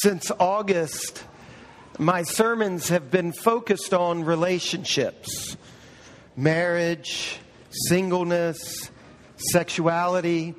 [0.00, 1.22] Since August,
[1.98, 5.58] my sermons have been focused on relationships,
[6.34, 7.38] marriage,
[7.88, 8.90] singleness,
[9.36, 10.54] sexuality.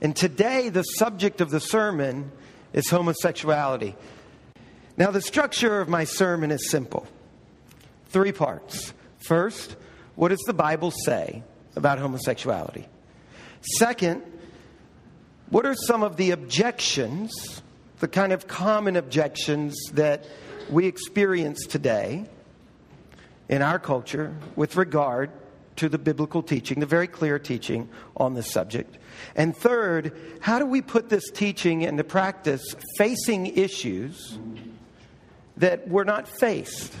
[0.00, 2.32] And today, the subject of the sermon
[2.72, 3.94] is homosexuality.
[4.96, 7.06] Now, the structure of my sermon is simple
[8.06, 8.92] three parts.
[9.20, 9.76] First,
[10.16, 11.44] what does the Bible say
[11.76, 12.88] about homosexuality?
[13.78, 14.22] Second,
[15.50, 17.61] what are some of the objections,
[18.02, 20.26] the kind of common objections that
[20.68, 22.24] we experience today
[23.48, 25.30] in our culture with regard
[25.76, 28.98] to the biblical teaching, the very clear teaching on this subject?
[29.36, 34.36] And third, how do we put this teaching into practice facing issues
[35.58, 36.92] that were not faced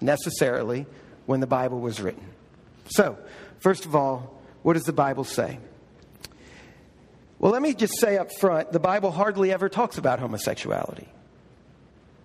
[0.00, 0.86] necessarily
[1.26, 2.24] when the Bible was written?
[2.90, 3.18] So,
[3.58, 5.58] first of all, what does the Bible say?
[7.38, 11.08] Well, let me just say up front the Bible hardly ever talks about homosexuality.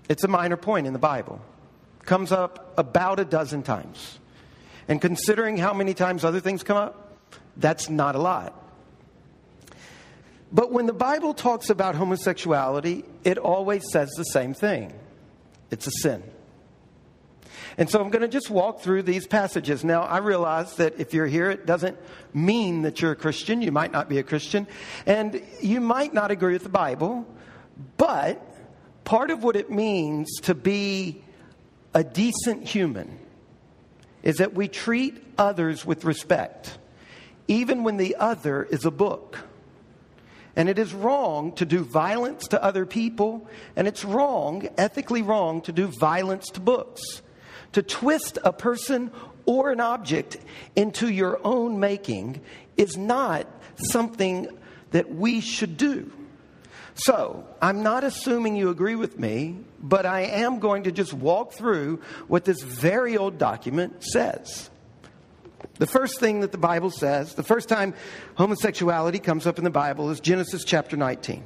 [0.10, 1.40] It's a minor point in the Bible.
[2.06, 4.20] Comes up about a dozen times.
[4.88, 7.18] And considering how many times other things come up,
[7.56, 8.60] that's not a lot.
[10.52, 14.94] But when the Bible talks about homosexuality, it always says the same thing
[15.72, 16.24] it's a sin.
[17.78, 19.84] And so I'm going to just walk through these passages.
[19.84, 21.98] Now, I realize that if you're here, it doesn't
[22.34, 23.62] mean that you're a Christian.
[23.62, 24.68] You might not be a Christian.
[25.06, 27.26] And you might not agree with the Bible.
[27.98, 28.40] But
[29.04, 31.24] part of what it means to be
[31.94, 33.20] a decent human
[34.22, 36.78] is that we treat others with respect,
[37.48, 39.40] even when the other is a book.
[40.56, 45.62] And it is wrong to do violence to other people, and it's wrong, ethically wrong,
[45.62, 47.23] to do violence to books.
[47.74, 49.12] To twist a person
[49.46, 50.38] or an object
[50.76, 52.42] into your own making
[52.78, 54.48] is not something
[54.92, 56.12] that we should do.
[56.96, 61.54] So, I'm not assuming you agree with me, but I am going to just walk
[61.54, 64.70] through what this very old document says.
[65.80, 67.96] The first thing that the Bible says, the first time
[68.36, 71.44] homosexuality comes up in the Bible is Genesis chapter 19.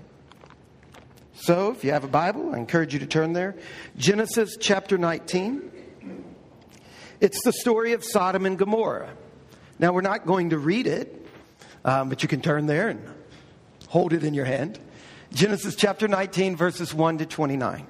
[1.36, 3.56] So, if you have a Bible, I encourage you to turn there.
[3.96, 5.72] Genesis chapter 19.
[7.20, 9.10] It's the story of Sodom and Gomorrah.
[9.80, 11.28] Now, we're not going to read it,
[11.84, 13.04] um, but you can turn there and
[13.88, 14.80] hold it in your hand.
[15.34, 17.88] Genesis chapter 19, verses 1 to 29.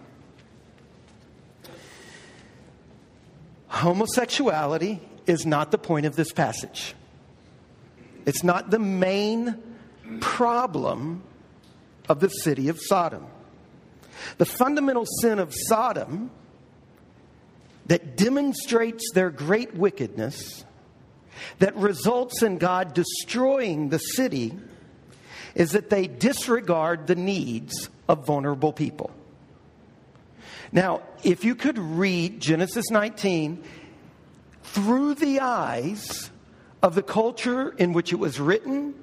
[3.67, 6.95] Homosexuality is not the point of this passage.
[8.25, 9.61] It's not the main
[10.21, 11.21] problem
[12.07, 13.27] of the city of Sodom.
[14.37, 16.31] The fundamental sin of Sodom
[17.87, 20.65] that demonstrates their great wickedness,
[21.59, 24.57] that results in God destroying the city,
[25.55, 29.11] is that they disregard the needs of vulnerable people.
[30.71, 33.63] Now, if you could read Genesis 19
[34.63, 36.29] through the eyes
[36.83, 38.93] of the culture in which it was written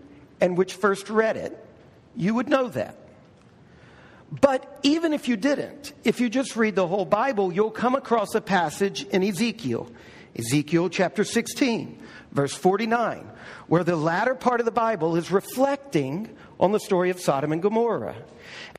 [0.40, 1.58] and which first read it,
[2.14, 2.98] you would know that.
[4.40, 8.34] But even if you didn't, if you just read the whole Bible, you'll come across
[8.34, 9.90] a passage in Ezekiel,
[10.36, 12.02] Ezekiel chapter 16,
[12.32, 13.30] verse 49,
[13.68, 17.62] where the latter part of the Bible is reflecting on the story of Sodom and
[17.62, 18.16] Gomorrah.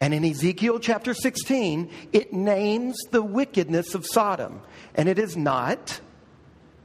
[0.01, 4.61] And in Ezekiel chapter 16, it names the wickedness of Sodom,
[4.95, 6.01] and it is not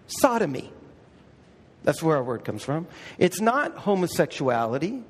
[0.06, 0.72] sodomy.
[1.82, 2.86] That's where our word comes from.
[3.18, 5.02] It's not homosexuality.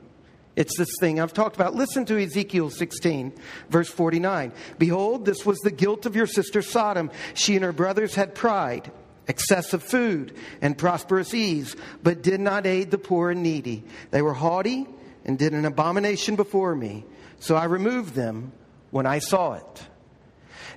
[0.60, 1.74] It's this thing I've talked about.
[1.74, 3.32] Listen to Ezekiel 16,
[3.70, 4.52] verse 49.
[4.78, 7.10] Behold, this was the guilt of your sister Sodom.
[7.32, 8.92] She and her brothers had pride,
[9.26, 13.84] excessive food, and prosperous ease, but did not aid the poor and needy.
[14.10, 14.86] They were haughty
[15.24, 17.06] and did an abomination before me.
[17.38, 18.52] So I removed them
[18.90, 19.88] when I saw it.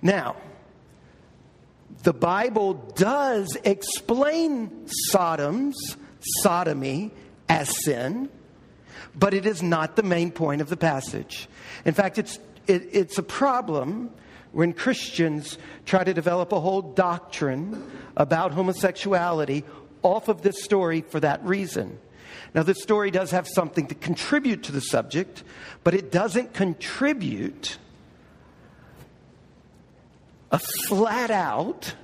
[0.01, 0.38] Now,
[2.03, 5.97] the Bible does explain Sodom's
[6.41, 7.11] sodomy
[7.50, 8.29] as sin
[9.16, 11.47] but it is not the main point of the passage.
[11.85, 14.12] In fact, it's, it, it's a problem
[14.51, 19.63] when Christians try to develop a whole doctrine about homosexuality
[20.04, 22.00] off of this story for that reason.
[22.54, 25.44] Now, this story does have something to contribute to the subject,
[25.83, 27.77] but it doesn't contribute
[30.51, 31.95] a flat out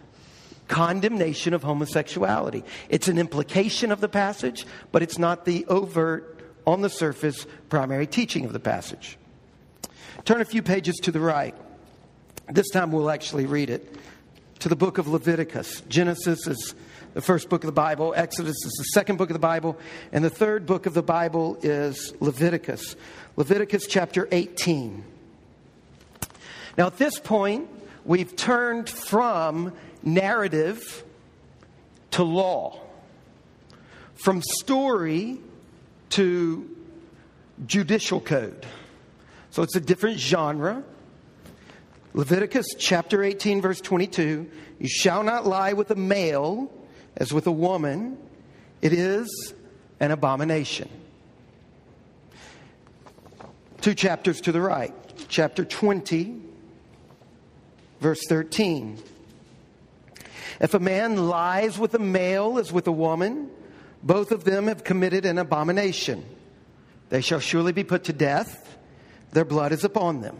[0.67, 2.63] condemnation of homosexuality.
[2.89, 8.07] It's an implication of the passage, but it's not the overt on the surface primary
[8.07, 9.17] teaching of the passage.
[10.25, 11.55] Turn a few pages to the right.
[12.49, 13.95] This time we'll actually read it
[14.59, 15.81] to the book of Leviticus.
[15.87, 16.75] Genesis is
[17.13, 19.77] the first book of the Bible, Exodus is the second book of the Bible,
[20.11, 22.95] and the third book of the Bible is Leviticus.
[23.35, 25.03] Leviticus chapter 18.
[26.77, 27.67] Now, at this point,
[28.05, 29.73] we've turned from
[30.03, 31.03] narrative
[32.11, 32.79] to law,
[34.15, 35.39] from story
[36.09, 36.69] to
[37.65, 38.65] judicial code.
[39.51, 40.83] So it's a different genre.
[42.13, 46.71] Leviticus chapter 18, verse 22 You shall not lie with a male
[47.17, 48.17] as with a woman,
[48.81, 49.53] it is
[49.99, 50.89] an abomination.
[53.81, 54.93] Two chapters to the right,
[55.27, 56.41] chapter 20,
[57.99, 58.97] verse 13.
[60.59, 63.49] If a man lies with a male as with a woman,
[64.03, 66.23] both of them have committed an abomination.
[67.09, 68.77] They shall surely be put to death.
[69.31, 70.37] Their blood is upon them.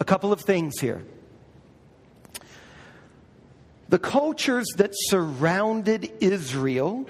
[0.00, 1.04] A couple of things here.
[3.88, 7.08] The cultures that surrounded Israel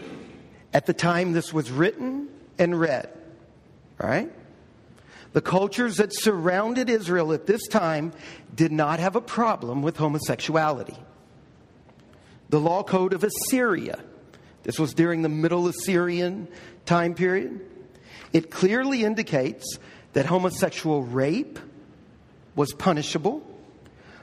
[0.73, 2.29] at the time this was written
[2.59, 3.09] and read,
[3.99, 4.31] right?
[5.33, 8.13] The cultures that surrounded Israel at this time
[8.55, 10.97] did not have a problem with homosexuality.
[12.51, 13.99] The law code of Assyria,
[14.65, 16.49] this was during the Middle Assyrian
[16.85, 17.61] time period,
[18.33, 19.79] it clearly indicates
[20.15, 21.59] that homosexual rape
[22.57, 23.43] was punishable,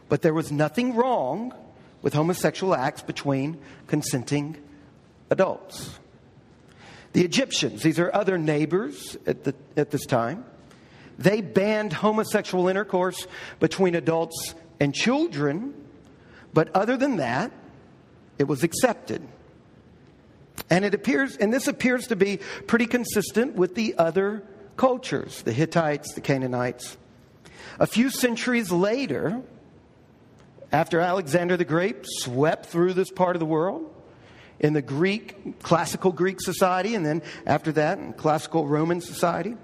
[0.10, 1.54] but there was nothing wrong
[2.02, 3.58] with homosexual acts between
[3.88, 4.58] consenting
[5.30, 5.98] adults.
[7.14, 10.46] The Egyptians, these are other neighbors at, the, at this time,
[11.18, 13.28] they banned homosexual intercourse
[13.60, 15.74] between adults and children,
[16.54, 17.52] but other than that,
[18.40, 19.22] it was accepted.
[20.70, 24.44] And it appears, and this appears to be pretty consistent with the other
[24.78, 26.98] cultures, the Hittites, the Canaanites.
[27.80, 29.42] A few centuries later,
[30.72, 33.94] after Alexander the Great swept through this part of the world,
[34.60, 39.58] in the Greek, classical Greek society, and then after that, in classical Roman society.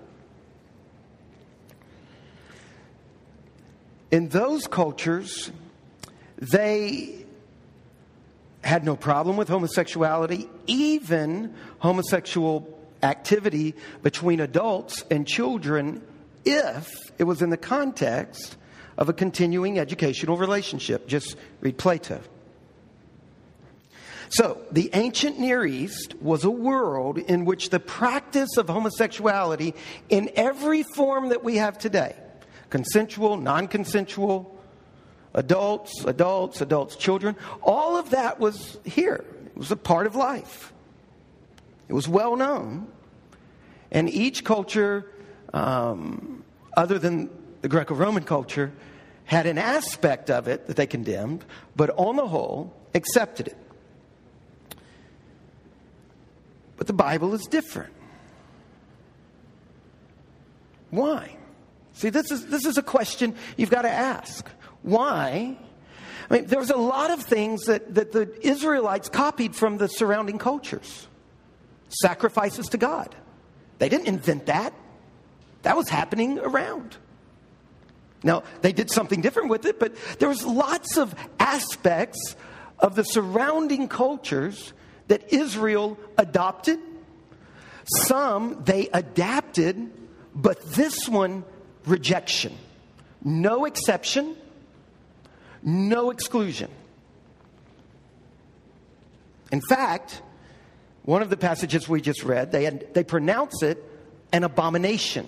[4.10, 5.52] In those cultures,
[6.38, 7.27] they
[8.68, 13.74] had no problem with homosexuality, even homosexual activity
[14.04, 16.02] between adults and children,
[16.44, 18.58] if it was in the context
[18.98, 21.08] of a continuing educational relationship.
[21.08, 22.22] Just read Plato.
[24.30, 29.74] So, the ancient Near East was a world in which the practice of homosexuality
[30.10, 32.16] in every form that we have today
[32.70, 34.57] consensual, non consensual,
[35.34, 39.24] adults, adults, adults, children all of that was here.
[39.46, 40.74] It was a part of life.
[41.88, 42.88] It was well known.
[43.92, 45.10] And each culture,
[45.54, 46.44] um,
[46.76, 47.30] other than
[47.62, 48.72] the Greco Roman culture,
[49.24, 51.44] had an aspect of it that they condemned,
[51.76, 53.58] but on the whole, accepted it.
[56.78, 57.94] But the Bible is different.
[60.92, 61.36] Why?
[61.94, 64.48] See, this is, this is a question you've got to ask.
[64.84, 65.58] Why?
[66.30, 70.38] I mean, there's a lot of things that, that the Israelites copied from the surrounding
[70.38, 71.08] cultures.
[71.90, 73.16] Sacrifices to God.
[73.80, 74.74] They didn't invent that,
[75.62, 76.98] that was happening around.
[78.24, 82.36] Now, they did something different with it, but there was lots of aspects
[82.80, 84.74] of the surrounding cultures
[85.08, 86.80] that Israel adopted.
[87.86, 89.92] Some they adapted,
[90.36, 91.46] but this one,
[91.86, 92.58] rejection.
[93.24, 94.36] No exception,
[95.68, 96.72] no exclusion.
[99.52, 100.22] In fact,
[101.04, 103.84] one of the passages we just read, they, had, they pronounce it
[104.32, 105.28] an abomination,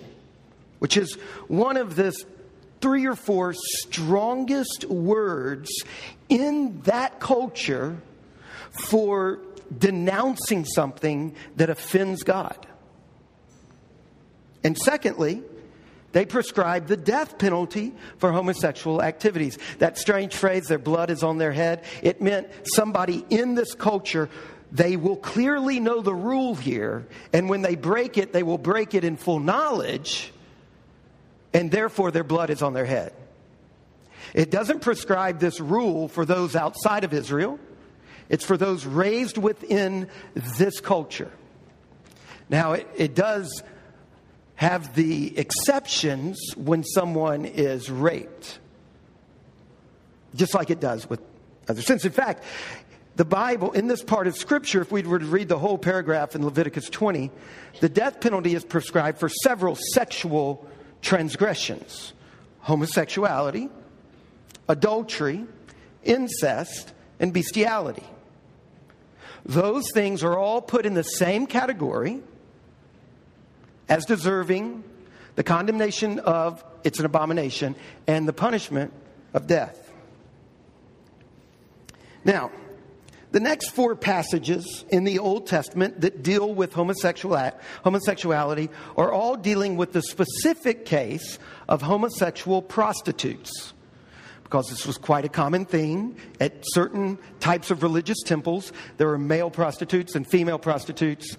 [0.80, 1.16] which is
[1.50, 2.14] one of the
[2.80, 5.70] three or four strongest words
[6.30, 7.98] in that culture
[8.72, 9.40] for
[9.78, 12.66] denouncing something that offends God.
[14.64, 15.44] And secondly,
[16.12, 19.58] they prescribe the death penalty for homosexual activities.
[19.78, 24.30] That strange phrase, their blood is on their head, it meant somebody in this culture,
[24.72, 28.94] they will clearly know the rule here, and when they break it, they will break
[28.94, 30.32] it in full knowledge,
[31.54, 33.14] and therefore their blood is on their head.
[34.34, 37.60] It doesn't prescribe this rule for those outside of Israel.
[38.30, 41.32] It's for those raised within this culture.
[42.48, 43.64] Now, it, it does
[44.60, 48.60] have the exceptions when someone is raped,
[50.36, 51.22] just like it does with
[51.70, 52.04] other sins.
[52.04, 52.44] In fact,
[53.16, 56.36] the Bible, in this part of Scripture, if we were to read the whole paragraph
[56.36, 57.32] in Leviticus 20,
[57.80, 60.68] the death penalty is prescribed for several sexual
[61.02, 62.12] transgressions
[62.60, 63.70] homosexuality,
[64.68, 65.46] adultery,
[66.04, 68.04] incest, and bestiality.
[69.46, 72.20] Those things are all put in the same category
[73.90, 74.84] as deserving
[75.36, 77.76] the condemnation of it's an abomination,
[78.08, 78.94] and the punishment
[79.34, 79.92] of death.
[82.24, 82.52] Now,
[83.32, 89.78] the next four passages in the Old Testament that deal with homosexuality are all dealing
[89.78, 93.74] with the specific case of homosexual prostitutes.
[94.44, 98.74] Because this was quite a common thing at certain types of religious temples.
[98.98, 101.38] There were male prostitutes and female prostitutes.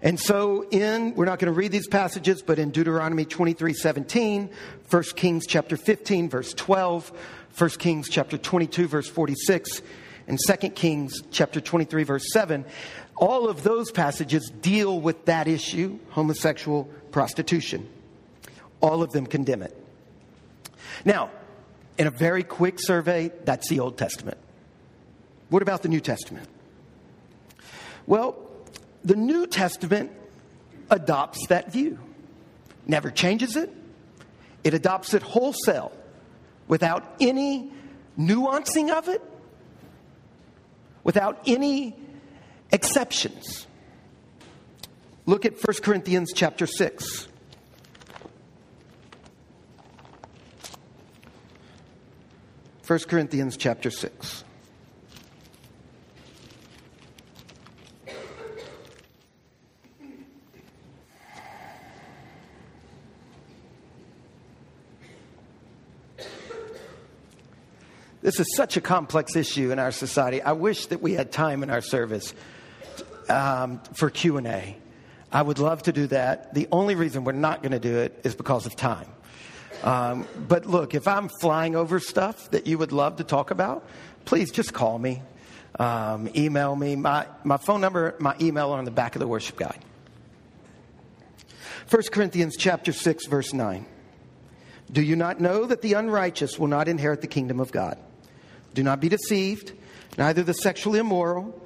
[0.00, 4.50] And so in, we're not going to read these passages, but in Deuteronomy 23, 17,
[4.88, 7.12] 1 Kings chapter 15, verse 12,
[7.56, 9.82] 1 Kings chapter 22, verse 46,
[10.28, 12.64] and 2 Kings chapter 23, verse 7,
[13.16, 17.88] all of those passages deal with that issue homosexual prostitution.
[18.80, 19.76] All of them condemn it.
[21.04, 21.30] Now,
[21.98, 24.38] in a very quick survey, that's the Old Testament.
[25.48, 26.48] What about the New Testament?
[28.06, 28.47] Well,
[29.04, 30.10] the New Testament
[30.90, 31.98] adopts that view,
[32.86, 33.72] never changes it,
[34.64, 35.92] it adopts it wholesale
[36.66, 37.72] without any
[38.18, 39.22] nuancing of it
[41.08, 41.96] without any
[42.70, 43.66] exceptions.
[45.24, 47.28] Look at 1 Corinthians chapter 6.
[52.82, 54.44] First Corinthians chapter 6.
[68.20, 70.42] This is such a complex issue in our society.
[70.42, 72.34] I wish that we had time in our service
[73.28, 74.76] um, for Q and A.
[75.30, 76.54] I would love to do that.
[76.54, 79.06] The only reason we're not going to do it is because of time.
[79.84, 83.86] Um, but look, if I'm flying over stuff that you would love to talk about,
[84.24, 85.22] please just call me,
[85.78, 86.96] um, email me.
[86.96, 89.84] My, my phone number, my email are on the back of the worship guide.
[91.90, 93.86] 1 Corinthians chapter 6 verse 9.
[94.90, 97.98] Do you not know that the unrighteous will not inherit the kingdom of God?
[98.74, 99.72] Do not be deceived.
[100.16, 101.60] Neither the sexually immoral,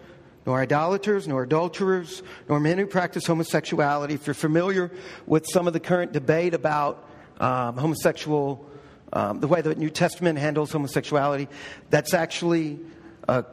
[0.44, 4.14] nor idolaters, nor adulterers, nor men who practice homosexuality.
[4.14, 4.90] If you're familiar
[5.26, 8.66] with some of the current debate about um, homosexual,
[9.12, 11.48] um, the way the New Testament handles homosexuality,
[11.90, 12.80] that's actually
[13.28, 13.44] a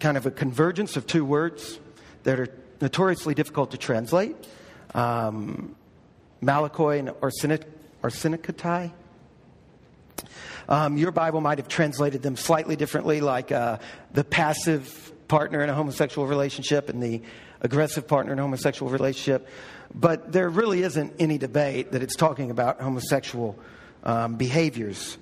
[0.00, 1.78] kind of a convergence of two words
[2.22, 2.48] that are
[2.80, 4.36] notoriously difficult to translate.
[4.94, 5.74] Um,
[6.42, 7.08] Malakoi and
[8.02, 8.92] arsenokoitai.
[10.68, 13.78] Um, your Bible might have translated them slightly differently, like uh,
[14.12, 17.22] the passive partner in a homosexual relationship and the
[17.60, 19.48] aggressive partner in a homosexual relationship.
[19.94, 23.58] But there really isn't any debate that it's talking about homosexual
[24.04, 25.16] um, behaviors.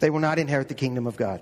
[0.00, 1.40] They will not inherit the kingdom of God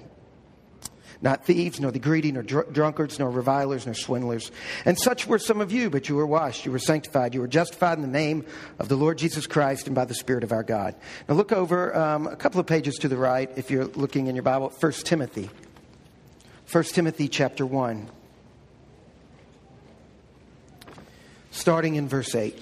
[1.22, 4.50] not thieves, nor the greedy, nor dr- drunkards, nor revilers, nor swindlers.
[4.84, 7.48] And such were some of you, but you were washed, you were sanctified, you were
[7.48, 8.44] justified in the name
[8.78, 10.94] of the Lord Jesus Christ and by the Spirit of our God.
[11.28, 14.34] Now look over um, a couple of pages to the right if you're looking in
[14.34, 15.50] your Bible, 1 Timothy.
[16.70, 18.08] 1 Timothy chapter 1.
[21.50, 22.56] Starting in verse 8.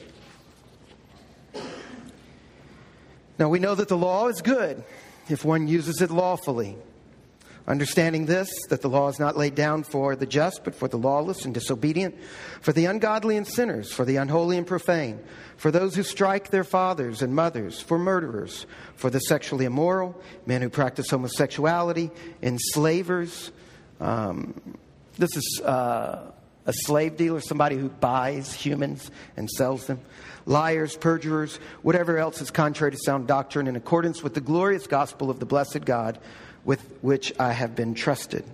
[3.39, 4.83] Now we know that the law is good
[5.29, 6.77] if one uses it lawfully.
[7.69, 10.97] Understanding this, that the law is not laid down for the just, but for the
[10.97, 12.17] lawless and disobedient,
[12.63, 15.21] for the ungodly and sinners, for the unholy and profane,
[15.59, 18.65] for those who strike their fathers and mothers, for murderers,
[18.97, 22.11] for the sexually immoral, men who practice homosexuality,
[22.43, 23.53] enslavers.
[24.01, 24.79] Um,
[25.19, 26.33] this is uh,
[26.65, 30.01] a slave dealer, somebody who buys humans and sells them.
[30.47, 35.29] Liars, perjurers, whatever else is contrary to sound doctrine in accordance with the glorious gospel
[35.29, 36.19] of the blessed God
[36.65, 38.45] with which I have been trusted.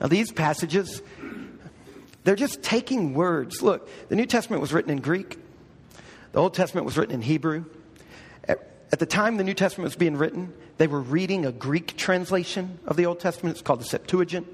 [0.00, 1.02] Now, these passages,
[2.24, 3.62] they're just taking words.
[3.62, 5.38] Look, the New Testament was written in Greek,
[6.32, 7.66] the Old Testament was written in Hebrew.
[8.48, 11.96] At, at the time the New Testament was being written, they were reading a Greek
[11.96, 13.56] translation of the Old Testament.
[13.56, 14.46] It's called the Septuagint.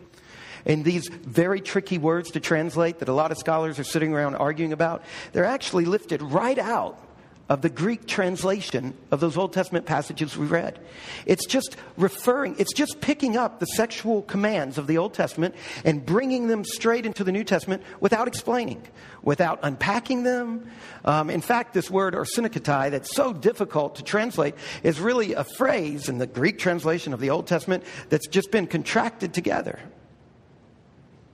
[0.66, 4.34] And these very tricky words to translate that a lot of scholars are sitting around
[4.34, 7.00] arguing about, they're actually lifted right out
[7.48, 10.78] of the Greek translation of those Old Testament passages we read.
[11.24, 16.04] It's just referring, it's just picking up the sexual commands of the Old Testament and
[16.04, 18.82] bringing them straight into the New Testament without explaining,
[19.22, 20.70] without unpacking them.
[21.06, 26.10] Um, in fact, this word arsenokoitai that's so difficult to translate is really a phrase
[26.10, 29.78] in the Greek translation of the Old Testament that's just been contracted together.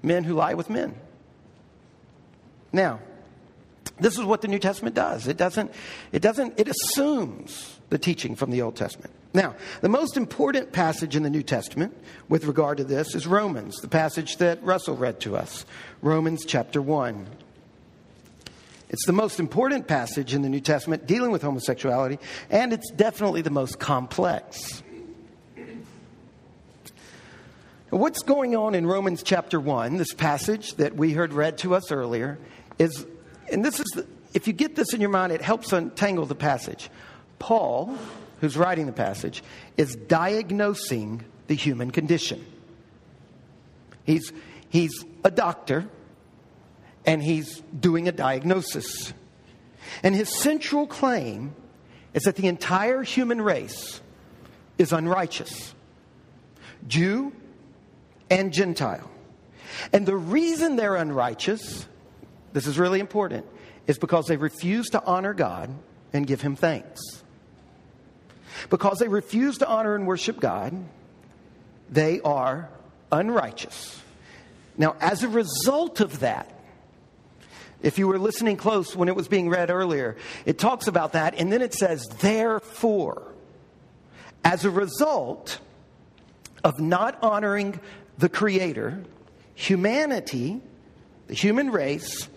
[0.00, 0.94] Men who lie with men.
[2.72, 3.00] Now,
[3.98, 5.28] this is what the New Testament does.
[5.28, 5.70] It doesn't,
[6.12, 9.12] it doesn't, it assumes the teaching from the Old Testament.
[9.32, 11.96] Now, the most important passage in the New Testament
[12.28, 15.64] with regard to this is Romans, the passage that Russell read to us.
[16.02, 17.26] Romans chapter 1.
[18.90, 22.18] It's the most important passage in the New Testament dealing with homosexuality,
[22.50, 24.82] and it's definitely the most complex.
[27.90, 31.92] What's going on in Romans chapter 1, this passage that we heard read to us
[31.92, 32.38] earlier,
[32.78, 33.06] is,
[33.52, 36.34] and this is, the, if you get this in your mind, it helps untangle the
[36.34, 36.90] passage.
[37.38, 37.96] Paul,
[38.40, 39.42] who's writing the passage,
[39.76, 42.44] is diagnosing the human condition.
[44.04, 44.32] He's,
[44.68, 45.86] he's a doctor,
[47.06, 49.12] and he's doing a diagnosis.
[50.02, 51.54] And his central claim
[52.12, 54.00] is that the entire human race
[54.78, 55.74] is unrighteous
[56.86, 57.32] Jew
[58.30, 59.10] and Gentile.
[59.92, 61.86] And the reason they're unrighteous,
[62.54, 63.44] this is really important,
[63.86, 65.68] is because they refuse to honor God
[66.14, 67.00] and give him thanks.
[68.70, 70.72] Because they refuse to honor and worship God,
[71.90, 72.70] they are
[73.12, 74.00] unrighteous.
[74.78, 76.50] Now, as a result of that,
[77.82, 81.34] if you were listening close when it was being read earlier, it talks about that,
[81.36, 83.34] and then it says, therefore,
[84.44, 85.58] as a result
[86.62, 87.78] of not honoring
[88.16, 89.02] the Creator,
[89.54, 90.60] humanity,
[91.26, 92.28] the human race,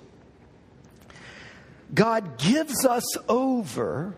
[1.94, 4.15] God gives us over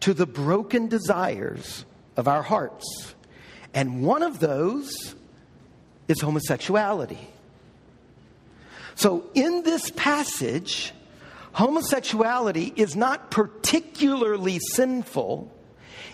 [0.00, 1.84] to the broken desires
[2.16, 3.14] of our hearts.
[3.74, 5.14] And one of those
[6.06, 7.28] is homosexuality.
[8.94, 10.92] So, in this passage,
[11.52, 15.52] homosexuality is not particularly sinful,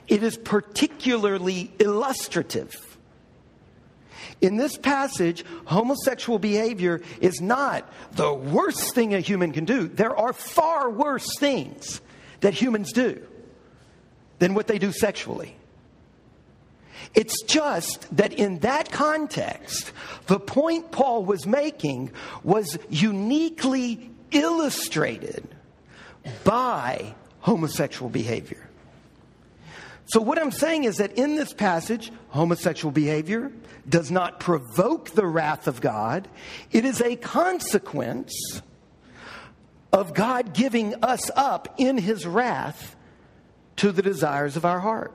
[0.08, 2.93] it is particularly illustrative.
[4.40, 9.88] In this passage, homosexual behavior is not the worst thing a human can do.
[9.88, 12.00] There are far worse things
[12.40, 13.22] that humans do
[14.38, 15.56] than what they do sexually.
[17.14, 19.92] It's just that in that context,
[20.26, 22.10] the point Paul was making
[22.42, 25.46] was uniquely illustrated
[26.42, 28.68] by homosexual behavior.
[30.06, 33.52] So, what I'm saying is that in this passage, homosexual behavior
[33.88, 36.28] does not provoke the wrath of God,
[36.72, 38.62] it is a consequence
[39.92, 42.96] of God giving us up in his wrath
[43.76, 45.12] to the desires of our heart.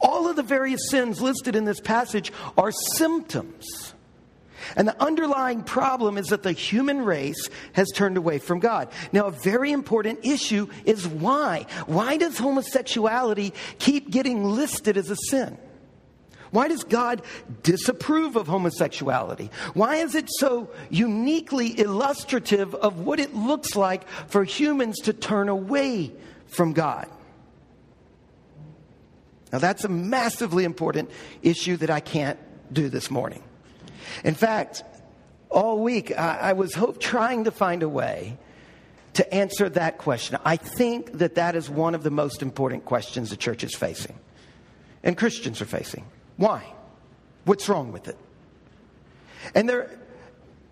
[0.00, 3.94] All of the various sins listed in this passage are symptoms.
[4.76, 8.88] And the underlying problem is that the human race has turned away from God.
[9.12, 11.66] Now, a very important issue is why.
[11.86, 15.58] Why does homosexuality keep getting listed as a sin?
[16.50, 17.22] Why does God
[17.62, 19.50] disapprove of homosexuality?
[19.74, 25.48] Why is it so uniquely illustrative of what it looks like for humans to turn
[25.48, 26.12] away
[26.48, 27.08] from God?
[29.52, 31.10] Now, that's a massively important
[31.42, 32.38] issue that I can't
[32.72, 33.42] do this morning.
[34.24, 34.84] In fact,
[35.50, 38.38] all week I, I was hope, trying to find a way
[39.14, 40.38] to answer that question.
[40.44, 44.16] I think that that is one of the most important questions the church is facing
[45.02, 46.04] and Christians are facing.
[46.40, 46.64] Why?
[47.44, 48.16] What's wrong with it?
[49.54, 49.90] And there,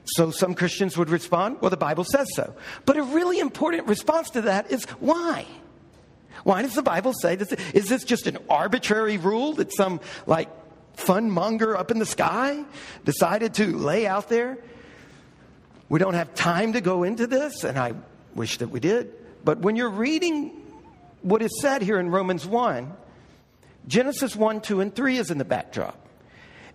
[0.06, 2.54] so some Christians would respond, well, the Bible says so.
[2.86, 5.44] But a really important response to that is why?
[6.42, 7.52] Why does the Bible say this?
[7.74, 10.48] Is this just an arbitrary rule that some like
[10.96, 12.64] fun monger up in the sky
[13.04, 14.56] decided to lay out there?
[15.90, 17.92] We don't have time to go into this, and I
[18.34, 19.12] wish that we did.
[19.44, 20.50] But when you're reading
[21.20, 22.90] what is said here in Romans 1,
[23.86, 25.98] Genesis 1, 2, and 3 is in the backdrop.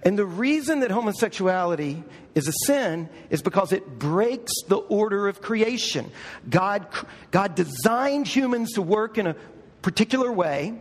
[0.06, 2.04] And the reason that homosexuality
[2.36, 6.12] is a sin is because it breaks the order of creation.
[6.50, 6.88] God,
[7.32, 9.36] God designed humans to work in a
[9.82, 10.74] particular way,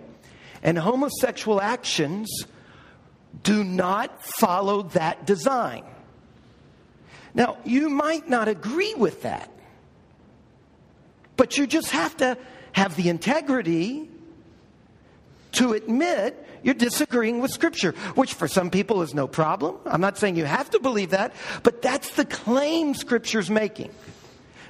[0.62, 2.46] and homosexual actions
[3.42, 5.84] do not follow that design.
[7.34, 9.50] Now, you might not agree with that,
[11.36, 12.36] but you just have to
[12.72, 14.08] have the integrity
[15.52, 19.76] to admit you're disagreeing with Scripture, which for some people is no problem.
[19.84, 23.90] I'm not saying you have to believe that, but that's the claim Scripture's making.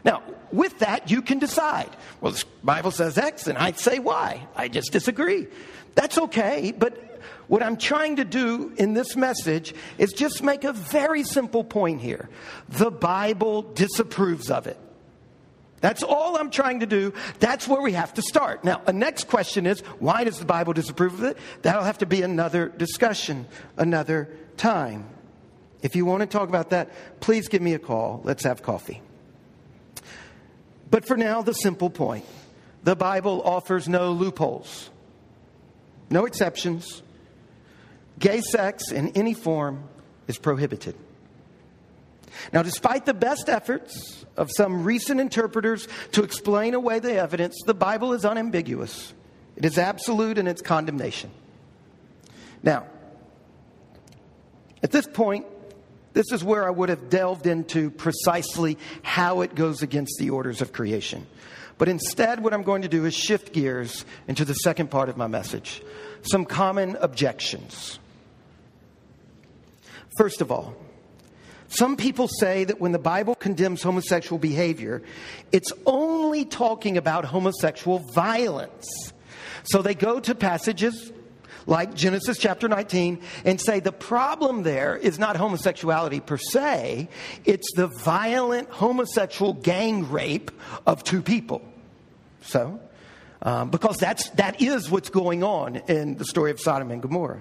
[0.05, 1.91] Now, with that, you can decide.
[2.21, 4.47] Well, the Bible says X, and I say Y.
[4.57, 5.47] I just disagree.
[5.95, 7.13] That's okay, but
[7.49, 12.01] what I'm trying to do in this message is just make a very simple point
[12.01, 12.29] here.
[12.69, 14.79] The Bible disapproves of it.
[15.83, 17.13] That's all I'm trying to do.
[17.41, 18.65] That's where we have to start.
[18.65, 21.39] Now, the next question is why does the Bible disapprove of it?
[21.63, 25.09] That'll have to be another discussion, another time.
[25.83, 28.21] If you want to talk about that, please give me a call.
[28.25, 29.03] Let's have coffee.
[30.89, 32.25] But for now, the simple point
[32.85, 34.89] the Bible offers no loopholes,
[36.11, 37.03] no exceptions.
[38.21, 39.83] Gay sex in any form
[40.29, 40.95] is prohibited.
[42.53, 47.75] Now, despite the best efforts of some recent interpreters to explain away the evidence, the
[47.75, 49.13] Bible is unambiguous.
[49.57, 51.31] It is absolute in its condemnation.
[52.63, 52.87] Now,
[54.83, 55.47] at this point,
[56.13, 60.61] this is where I would have delved into precisely how it goes against the orders
[60.61, 61.27] of creation.
[61.79, 65.17] But instead, what I'm going to do is shift gears into the second part of
[65.17, 65.83] my message
[66.25, 67.99] some common objections.
[70.17, 70.77] First of all,
[71.73, 75.03] some people say that when the Bible condemns homosexual behavior,
[75.53, 78.87] it's only talking about homosexual violence.
[79.65, 81.13] So they go to passages
[81.67, 87.09] like Genesis chapter 19 and say the problem there is not homosexuality per se,
[87.45, 90.51] it's the violent homosexual gang rape
[90.87, 91.63] of two people.
[92.43, 92.81] So,
[93.41, 97.41] um, because that's, that is what's going on in the story of Sodom and Gomorrah.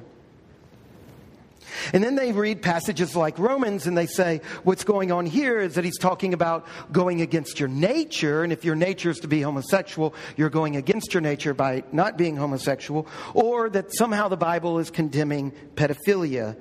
[1.93, 5.75] And then they read passages like Romans and they say, what's going on here is
[5.75, 8.43] that he's talking about going against your nature.
[8.43, 12.17] And if your nature is to be homosexual, you're going against your nature by not
[12.17, 13.07] being homosexual.
[13.33, 16.57] Or that somehow the Bible is condemning pedophilia.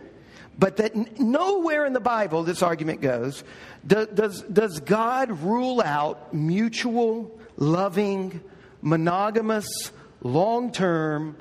[0.59, 3.45] But that nowhere in the Bible, this argument goes,
[3.87, 8.41] does, does God rule out mutual, loving,
[8.83, 9.93] monogamous,
[10.23, 11.37] long term,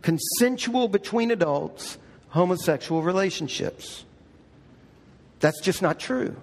[0.00, 1.98] consensual between adults
[2.32, 4.04] homosexual relationships.
[5.40, 6.34] That's just not true.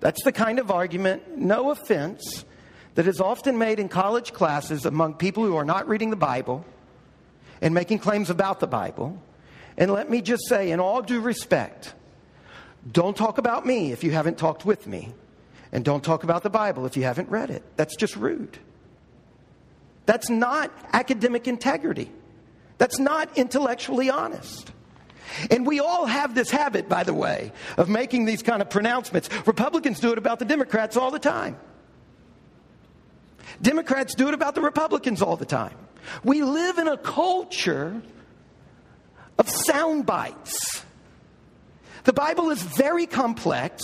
[0.00, 2.46] That's the kind of argument, no offense,
[2.94, 6.64] that is often made in college classes among people who are not reading the Bible
[7.60, 9.20] and making claims about the Bible.
[9.76, 11.92] And let me just say, in all due respect,
[12.90, 15.12] don't talk about me if you haven't talked with me.
[15.72, 17.62] And don't talk about the Bible if you haven't read it.
[17.76, 18.58] That's just rude.
[20.06, 22.10] That's not academic integrity.
[22.80, 24.72] That's not intellectually honest.
[25.50, 29.28] And we all have this habit, by the way, of making these kind of pronouncements.
[29.46, 31.58] Republicans do it about the Democrats all the time.
[33.60, 35.74] Democrats do it about the Republicans all the time.
[36.24, 38.00] We live in a culture
[39.38, 40.82] of sound bites.
[42.04, 43.82] The Bible is very complex,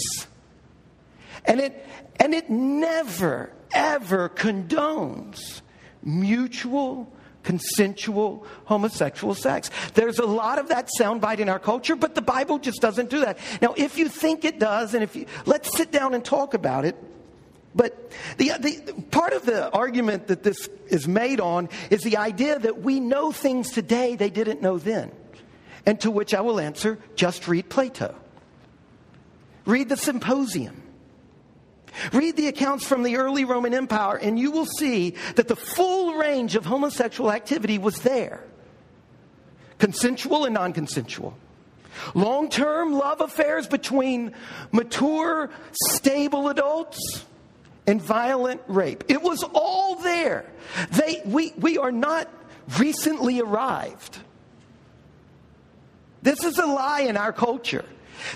[1.44, 1.86] and it,
[2.18, 5.60] and it never, ever condones
[6.02, 7.12] mutual
[7.46, 9.70] consensual homosexual sex.
[9.94, 13.20] There's a lot of that soundbite in our culture, but the Bible just doesn't do
[13.20, 13.38] that.
[13.62, 16.84] Now, if you think it does, and if you, let's sit down and talk about
[16.84, 16.96] it.
[17.72, 22.58] But the, the part of the argument that this is made on is the idea
[22.58, 25.12] that we know things today they didn't know then.
[25.84, 28.12] And to which I will answer just read Plato.
[29.66, 30.82] Read the Symposium.
[32.12, 36.14] Read the accounts from the early Roman Empire, and you will see that the full
[36.14, 38.42] range of homosexual activity was there
[39.78, 41.36] consensual and non consensual.
[42.14, 44.34] Long term love affairs between
[44.72, 47.24] mature, stable adults
[47.86, 49.04] and violent rape.
[49.08, 50.44] It was all there.
[50.90, 52.28] They, we, we are not
[52.78, 54.18] recently arrived.
[56.22, 57.84] This is a lie in our culture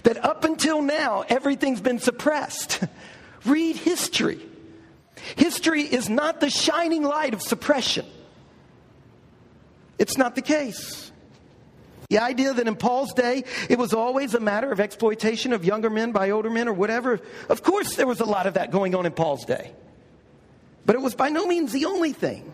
[0.05, 2.81] that up until now everything's been suppressed.
[3.45, 4.41] Read history.
[5.37, 8.07] History is not the shining light of suppression.
[9.99, 11.13] It's not the case.
[12.09, 15.91] The idea that in Paul's day it was always a matter of exploitation of younger
[15.91, 18.95] men by older men or whatever, of course there was a lot of that going
[18.95, 19.71] on in Paul's day.
[20.85, 22.53] But it was by no means the only thing.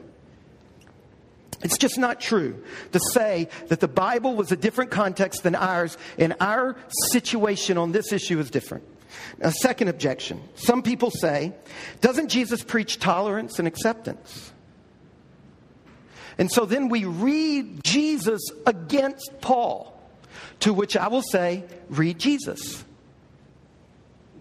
[1.62, 5.96] It's just not true to say that the Bible was a different context than ours,
[6.18, 6.76] and our
[7.10, 8.84] situation on this issue is different.
[9.40, 11.52] A second objection some people say,
[12.00, 14.52] doesn't Jesus preach tolerance and acceptance?
[16.38, 19.98] And so then we read Jesus against Paul,
[20.60, 22.84] to which I will say, read Jesus.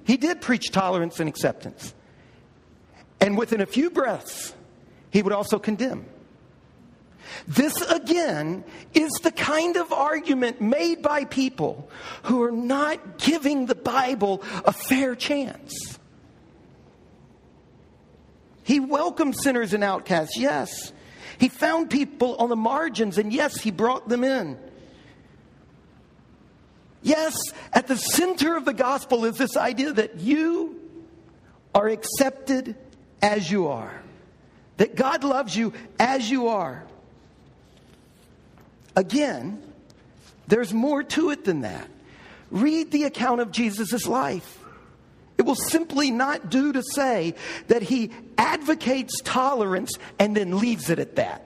[0.06, 1.94] He did preach tolerance and acceptance.
[3.22, 4.54] And within a few breaths,
[5.10, 6.06] he would also condemn.
[7.48, 11.90] This, again, is the kind of argument made by people
[12.24, 15.98] who are not giving the Bible a fair chance.
[18.64, 20.92] He welcomed sinners and outcasts, yes.
[21.38, 24.58] He found people on the margins, and yes, he brought them in.
[27.04, 27.36] Yes,
[27.72, 30.80] at the center of the gospel is this idea that you
[31.76, 32.76] are accepted
[33.22, 34.02] as you are,
[34.78, 36.84] that God loves you as you are.
[38.96, 39.62] Again,
[40.48, 41.90] there's more to it than that.
[42.52, 44.60] Read the account of Jesus' life.
[45.38, 47.36] It will simply not do to say
[47.68, 51.42] that he advocates tolerance and then leaves it at that.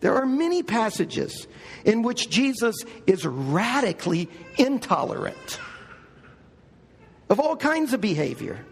[0.00, 1.46] There are many passages
[1.84, 5.60] in which Jesus is radically intolerant
[7.28, 8.64] of all kinds of behavior.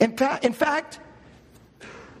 [0.00, 1.00] In, fa- in fact,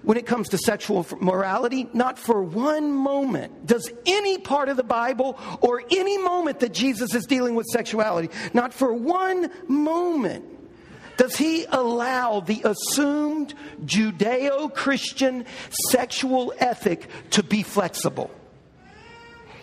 [0.04, 4.84] when it comes to sexual morality, not for one moment does any part of the
[4.84, 10.44] Bible or any moment that Jesus is dealing with sexuality, not for one moment
[11.16, 15.46] does he allow the assumed Judeo Christian
[15.90, 18.30] sexual ethic to be flexible.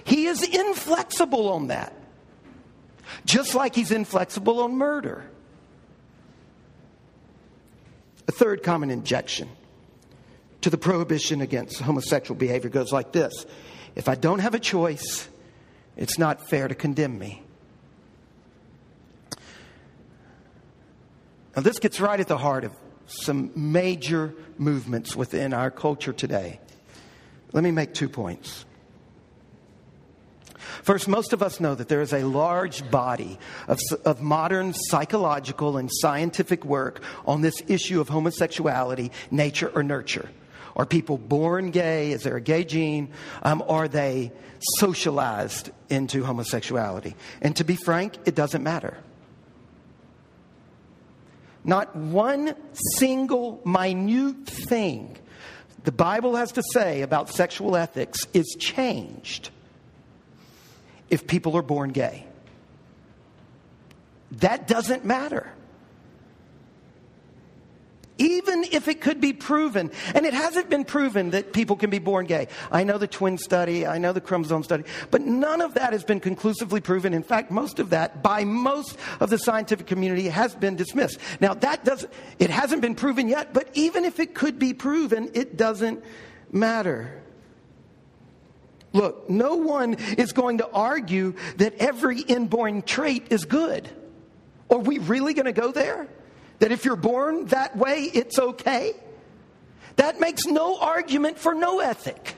[0.04, 1.94] He is inflexible on that,
[3.26, 5.30] just like he's inflexible on murder.
[8.28, 9.50] A third common injection
[10.62, 13.46] to the prohibition against homosexual behavior goes like this
[13.96, 15.28] If I don't have a choice,
[15.98, 17.44] it's not fair to condemn me.
[21.56, 22.72] Now, this gets right at the heart of
[23.08, 26.62] some major movements within our culture today.
[27.52, 28.64] Let me make two points.
[30.84, 35.78] First, most of us know that there is a large body of, of, modern psychological
[35.78, 40.30] and scientific work on this issue of homosexuality, nature or nurture.
[40.76, 42.12] Are people born gay?
[42.12, 43.10] Is there a gay gene?
[43.44, 44.32] Um, are they
[44.78, 47.16] socialized into homosexuality?
[47.42, 48.98] And to be frank, it doesn't matter.
[51.64, 52.56] Not one
[52.98, 55.18] single minute thing
[55.84, 59.50] the Bible has to say about sexual ethics is changed
[61.10, 62.26] if people are born gay.
[64.34, 65.52] That doesn't matter
[68.22, 69.92] even if it could be proven.
[70.14, 72.48] And it hasn't been proven that people can be born gay.
[72.72, 76.04] I know the twin study, I know the chromosome study, but none of that has
[76.04, 77.14] been conclusively proven.
[77.14, 81.18] In fact, most of that, by most of the scientific community, has been dismissed.
[81.40, 85.58] Now, that doesn't—it hasn't been proven yet, but even if it could be proven, it
[85.58, 86.04] doesn't
[86.52, 87.24] matter.
[88.94, 93.90] Look, no one is going to argue that every inborn trait is good.
[94.70, 96.08] Are we really going to go there?
[96.62, 98.94] That if you're born that way, it's okay?
[99.96, 102.36] That makes no argument for no ethic.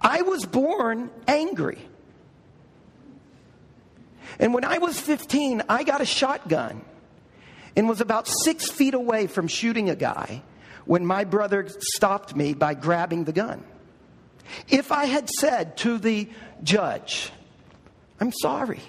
[0.00, 1.78] I was born angry.
[4.38, 6.82] And when I was 15, I got a shotgun
[7.74, 10.40] and was about six feet away from shooting a guy
[10.84, 13.64] when my brother stopped me by grabbing the gun.
[14.68, 16.28] If I had said to the
[16.62, 17.32] judge,
[18.20, 18.80] I'm sorry,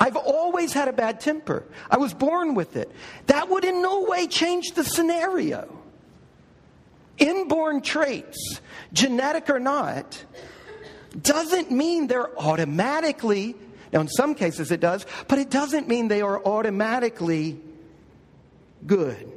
[0.00, 1.64] I've always had a bad temper.
[1.90, 2.90] I was born with it.
[3.26, 5.76] That would in no way change the scenario.
[7.18, 8.62] Inborn traits,
[8.94, 10.24] genetic or not,
[11.20, 13.54] doesn't mean they're automatically,
[13.92, 17.60] now in some cases it does, but it doesn't mean they are automatically
[18.86, 19.30] good.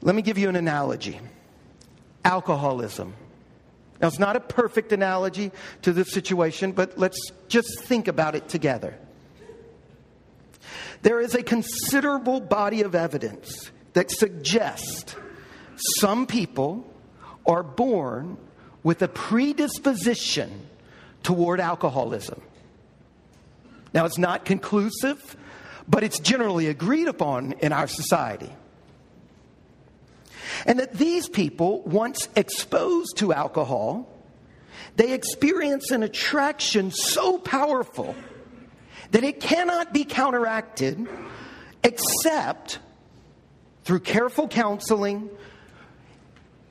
[0.00, 1.18] Let me give you an analogy
[2.24, 3.14] alcoholism.
[4.00, 5.50] Now, it's not a perfect analogy
[5.82, 8.96] to the situation, but let's just think about it together.
[11.02, 15.16] There is a considerable body of evidence that suggests
[15.98, 16.84] some people
[17.46, 18.36] are born
[18.82, 20.68] with a predisposition
[21.22, 22.40] toward alcoholism.
[23.92, 25.36] Now, it's not conclusive,
[25.88, 28.50] but it's generally agreed upon in our society.
[30.66, 34.08] And that these people, once exposed to alcohol,
[34.96, 38.14] they experience an attraction so powerful
[39.10, 41.06] that it cannot be counteracted
[41.82, 42.78] except
[43.84, 45.30] through careful counseling,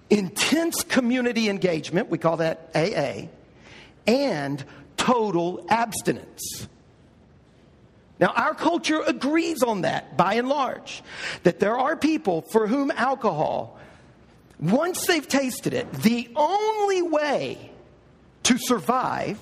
[0.09, 3.27] intense community engagement, we call that AA,
[4.05, 4.63] and
[4.97, 6.67] total abstinence.
[8.19, 11.03] Now, our culture agrees on that by and large,
[11.43, 13.77] that there are people for whom alcohol,
[14.59, 17.71] once they've tasted it, the only way
[18.43, 19.39] to survive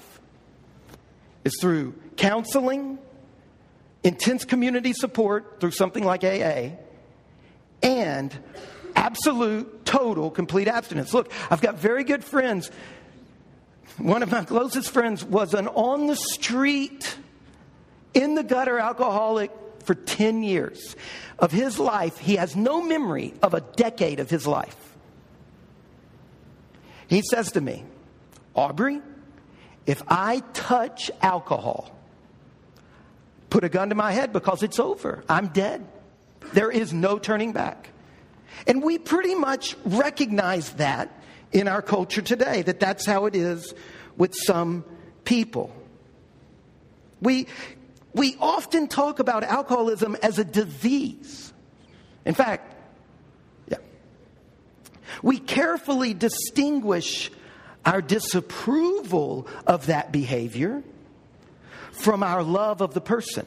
[1.45, 2.97] is through counseling,
[4.03, 6.71] intense community support through something like AA,
[7.81, 8.37] and
[8.95, 11.13] absolute, total, complete abstinence.
[11.13, 12.71] Look, I've got very good friends.
[13.97, 17.17] One of my closest friends was an on the street
[18.15, 19.51] in the gutter alcoholic
[19.83, 20.95] for 10 years
[21.37, 22.17] of his life.
[22.17, 24.75] He has no memory of a decade of his life.
[27.07, 27.83] He says to me,
[28.55, 29.01] Aubrey,
[29.85, 31.91] if I touch alcohol,
[33.51, 35.23] put a gun to my head because it's over.
[35.29, 35.85] I'm dead.
[36.53, 37.89] There is no turning back.
[38.65, 41.11] And we pretty much recognize that
[41.51, 43.73] in our culture today, that that's how it is
[44.17, 44.83] with some
[45.25, 45.75] people.
[47.21, 47.47] We
[48.15, 51.53] we often talk about alcoholism as a disease.
[52.25, 52.73] In fact,
[53.67, 53.77] yeah.
[55.21, 57.29] We carefully distinguish
[57.85, 60.81] our disapproval of that behavior
[61.91, 63.45] from our love of the person.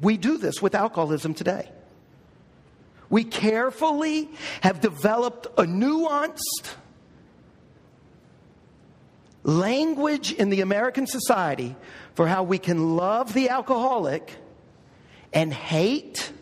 [0.00, 1.70] We do this with alcoholism today.
[3.10, 4.30] We carefully
[4.62, 6.74] have developed a nuanced
[9.42, 11.76] language in the American society
[12.18, 14.34] for how we can love the alcoholic
[15.32, 16.32] and hate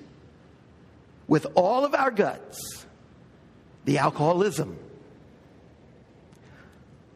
[1.29, 2.87] with all of our guts
[3.85, 4.79] the alcoholism.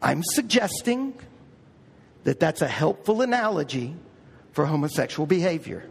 [0.02, 1.14] I'm suggesting
[2.24, 3.94] that that's a helpful analogy
[4.52, 5.88] for homosexual behavior.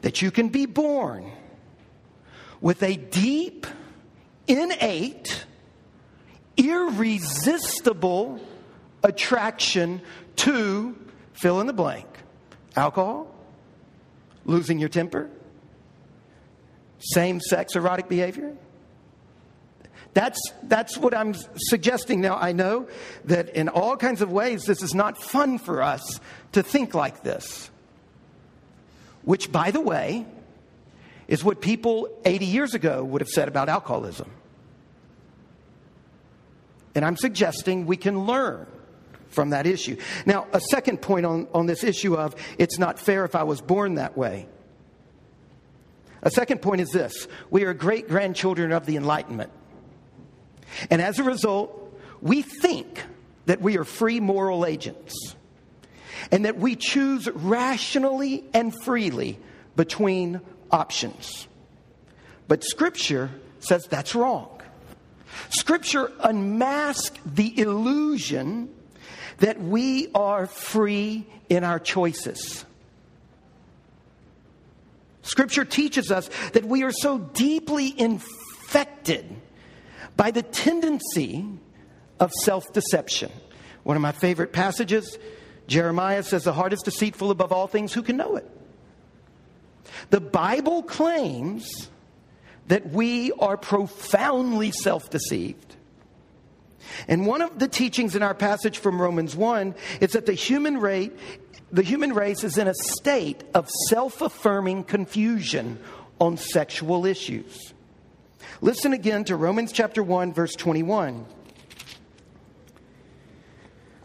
[0.00, 1.30] That you can be born
[2.62, 3.66] with a deep,
[4.46, 5.44] innate,
[6.56, 8.40] irresistible
[9.02, 10.00] attraction
[10.38, 10.96] to
[11.34, 12.06] fill in the blank
[12.76, 13.32] alcohol,
[14.44, 15.30] losing your temper,
[16.98, 18.56] same sex erotic behavior.
[20.14, 22.36] That's, that's what I'm suggesting now.
[22.36, 22.88] I know
[23.26, 26.20] that in all kinds of ways, this is not fun for us
[26.52, 27.70] to think like this.
[29.22, 30.26] Which, by the way,
[31.28, 34.30] is what people 80 years ago would have said about alcoholism.
[36.94, 38.66] And I'm suggesting we can learn
[39.28, 39.96] from that issue.
[40.26, 43.60] Now, a second point on, on this issue of it's not fair if I was
[43.60, 44.46] born that way.
[46.22, 49.50] A second point is this we are great grandchildren of the Enlightenment.
[50.90, 53.02] And as a result, we think
[53.46, 55.14] that we are free moral agents
[56.30, 59.38] and that we choose rationally and freely
[59.76, 61.46] between options.
[62.48, 64.60] But Scripture says that's wrong.
[65.50, 68.74] Scripture unmasks the illusion
[69.38, 72.64] that we are free in our choices.
[75.22, 79.26] Scripture teaches us that we are so deeply infected
[80.16, 81.46] by the tendency
[82.18, 83.30] of self deception.
[83.84, 85.18] One of my favorite passages,
[85.66, 88.50] Jeremiah says, The heart is deceitful above all things, who can know it?
[90.10, 91.88] The Bible claims
[92.68, 95.76] that we are profoundly self deceived.
[97.06, 100.78] And one of the teachings in our passage from Romans 1 is that the human
[100.78, 101.12] rate
[101.70, 105.78] the human race is in a state of self affirming confusion
[106.18, 107.74] on sexual issues.
[108.60, 111.26] Listen again to Romans chapter 1, verse 21.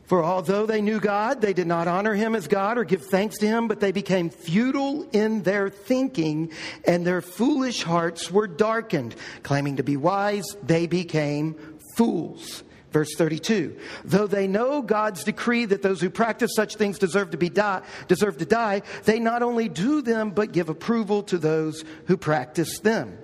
[0.05, 3.37] For although they knew God, they did not honor him as God or give thanks
[3.39, 6.51] to him, but they became futile in their thinking,
[6.85, 9.15] and their foolish hearts were darkened.
[9.41, 11.55] Claiming to be wise, they became
[11.95, 12.63] fools.
[12.93, 13.75] Verse 32
[14.05, 17.81] Though they know God's decree that those who practice such things deserve to, be die,
[18.07, 22.79] deserve to die, they not only do them, but give approval to those who practice
[22.79, 23.17] them.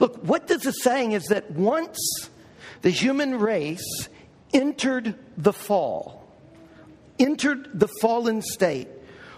[0.00, 1.98] Look, what this is saying is that once
[2.82, 4.08] the human race
[4.52, 6.26] entered the fall,
[7.18, 8.88] entered the fallen state,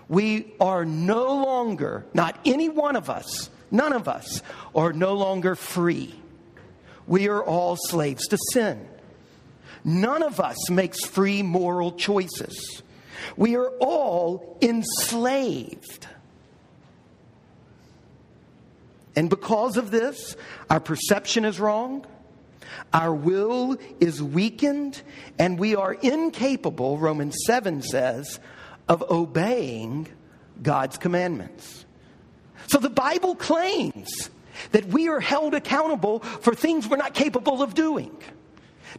[0.08, 4.42] we are no longer, not any one of us, none of us,
[4.74, 6.14] are no longer free.
[7.06, 8.88] We are all slaves to sin.
[9.84, 12.82] None of us makes free moral choices.
[13.36, 16.06] We are all enslaved.
[19.16, 20.36] And because of this,
[20.70, 22.04] our perception is wrong,
[22.92, 25.00] our will is weakened,
[25.38, 28.40] and we are incapable, Romans 7 says,
[28.88, 30.08] of obeying
[30.62, 31.84] God's commandments.
[32.66, 34.30] So the Bible claims
[34.72, 38.16] that we are held accountable for things we're not capable of doing.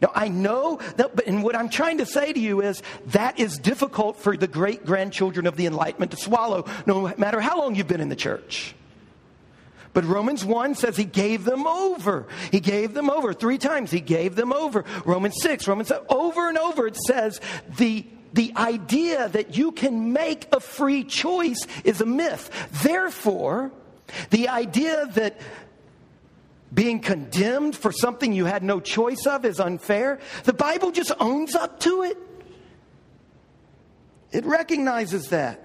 [0.02, 3.38] Now, I know that, but, and what I'm trying to say to you is that
[3.38, 7.74] is difficult for the great grandchildren of the Enlightenment to swallow, no matter how long
[7.74, 8.74] you've been in the church.
[9.92, 12.26] But Romans 1 says he gave them over.
[12.50, 13.32] He gave them over.
[13.32, 14.84] Three times he gave them over.
[15.06, 17.40] Romans 6, Romans 7, over and over it says
[17.78, 18.04] the
[18.34, 22.50] the idea that you can make a free choice is a myth.
[22.82, 23.72] Therefore,
[24.28, 25.40] the idea that
[26.76, 30.20] being condemned for something you had no choice of is unfair.
[30.44, 32.18] The Bible just owns up to it.
[34.30, 35.62] It recognizes that.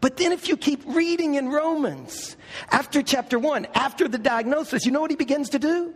[0.00, 2.36] But then, if you keep reading in Romans,
[2.70, 5.94] after chapter 1, after the diagnosis, you know what he begins to do?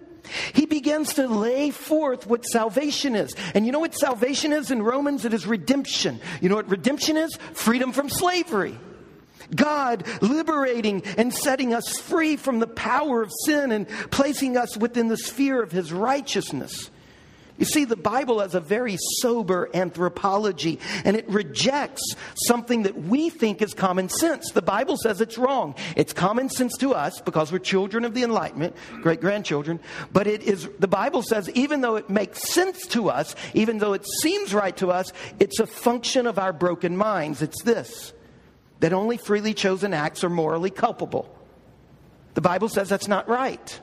[0.53, 3.34] He begins to lay forth what salvation is.
[3.55, 5.24] And you know what salvation is in Romans?
[5.24, 6.20] It is redemption.
[6.40, 7.36] You know what redemption is?
[7.53, 8.78] Freedom from slavery.
[9.55, 15.09] God liberating and setting us free from the power of sin and placing us within
[15.09, 16.90] the sphere of His righteousness.
[17.61, 22.14] You see, the Bible has a very sober anthropology, and it rejects
[22.46, 24.51] something that we think is common sense.
[24.53, 25.74] The Bible says it's wrong.
[25.94, 29.78] It's common sense to us because we're children of the Enlightenment, great grandchildren,
[30.11, 33.92] but it is, the Bible says, even though it makes sense to us, even though
[33.92, 37.42] it seems right to us, it's a function of our broken minds.
[37.42, 38.14] It's this
[38.81, 41.35] that only freely chosen acts are morally culpable.
[42.35, 43.81] The Bible says that's not right.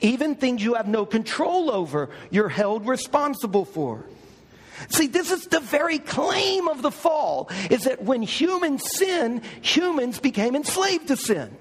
[0.00, 4.04] Even things you have no control over, you're held responsible for.
[4.88, 10.18] See, this is the very claim of the fall is that when humans sin, humans
[10.18, 11.56] became enslaved to sin.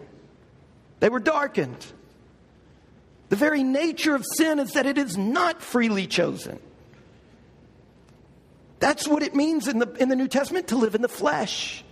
[1.01, 1.85] They were darkened.
[3.29, 6.59] The very nature of sin is that it is not freely chosen.
[8.81, 11.85] That's what it means in the, in the New Testament to live in the flesh.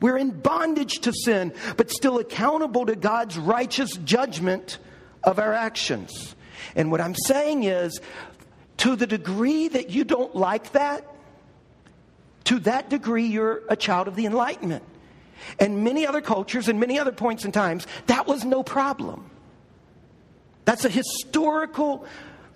[0.00, 4.78] We're in bondage to sin, but still accountable to God's righteous judgment
[5.24, 6.36] of our actions.
[6.76, 8.00] And what I'm saying is,
[8.76, 11.06] to the degree that you don't like that,
[12.44, 14.84] to that degree, you're a child of the Enlightenment.
[15.58, 19.30] And many other cultures and many other points in times, that was no problem.
[20.66, 22.04] That's a historical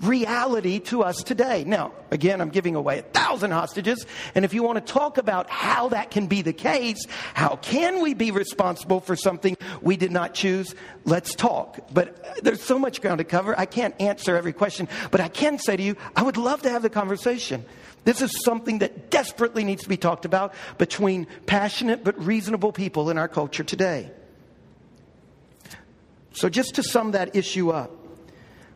[0.00, 1.64] reality to us today.
[1.64, 4.04] Now, again, I'm giving away a thousand hostages.
[4.34, 8.02] And if you want to talk about how that can be the case, how can
[8.02, 10.74] we be responsible for something we did not choose?
[11.04, 11.78] Let's talk.
[11.92, 13.58] But uh, there's so much ground to cover.
[13.58, 16.70] I can't answer every question, but I can say to you, I would love to
[16.70, 17.64] have the conversation.
[18.04, 23.10] This is something that desperately needs to be talked about between passionate but reasonable people
[23.10, 24.10] in our culture today.
[26.32, 28.03] So, just to sum that issue up,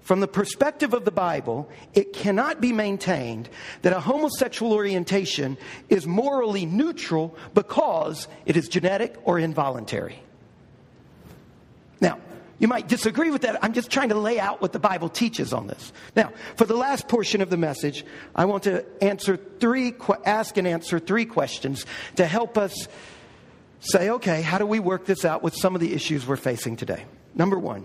[0.09, 3.47] from the perspective of the Bible, it cannot be maintained
[3.83, 5.59] that a homosexual orientation
[5.91, 10.19] is morally neutral because it is genetic or involuntary.
[12.01, 12.21] Now,
[12.59, 13.63] you might disagree with that.
[13.63, 15.93] I'm just trying to lay out what the Bible teaches on this.
[16.17, 18.03] Now, for the last portion of the message,
[18.35, 19.93] I want to answer three,
[20.25, 21.85] ask and answer three questions
[22.17, 22.89] to help us
[23.81, 26.77] say, okay, how do we work this out with some of the issues we're facing
[26.77, 27.05] today?
[27.35, 27.85] Number one,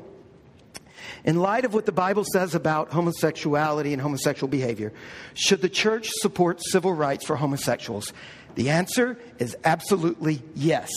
[1.24, 4.92] in light of what the Bible says about homosexuality and homosexual behavior,
[5.34, 8.12] should the church support civil rights for homosexuals?
[8.56, 10.92] The answer is absolutely yes.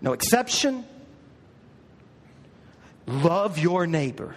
[0.00, 0.84] No exception.
[3.06, 4.34] Love your neighbor.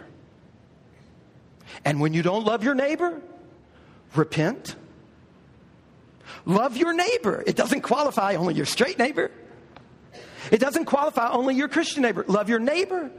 [1.83, 3.21] And when you don't love your neighbor,
[4.15, 4.75] repent.
[6.45, 7.43] Love your neighbor.
[7.45, 9.31] It doesn't qualify only your straight neighbor.
[10.51, 12.25] It doesn't qualify only your Christian neighbor.
[12.27, 13.11] Love your neighbor.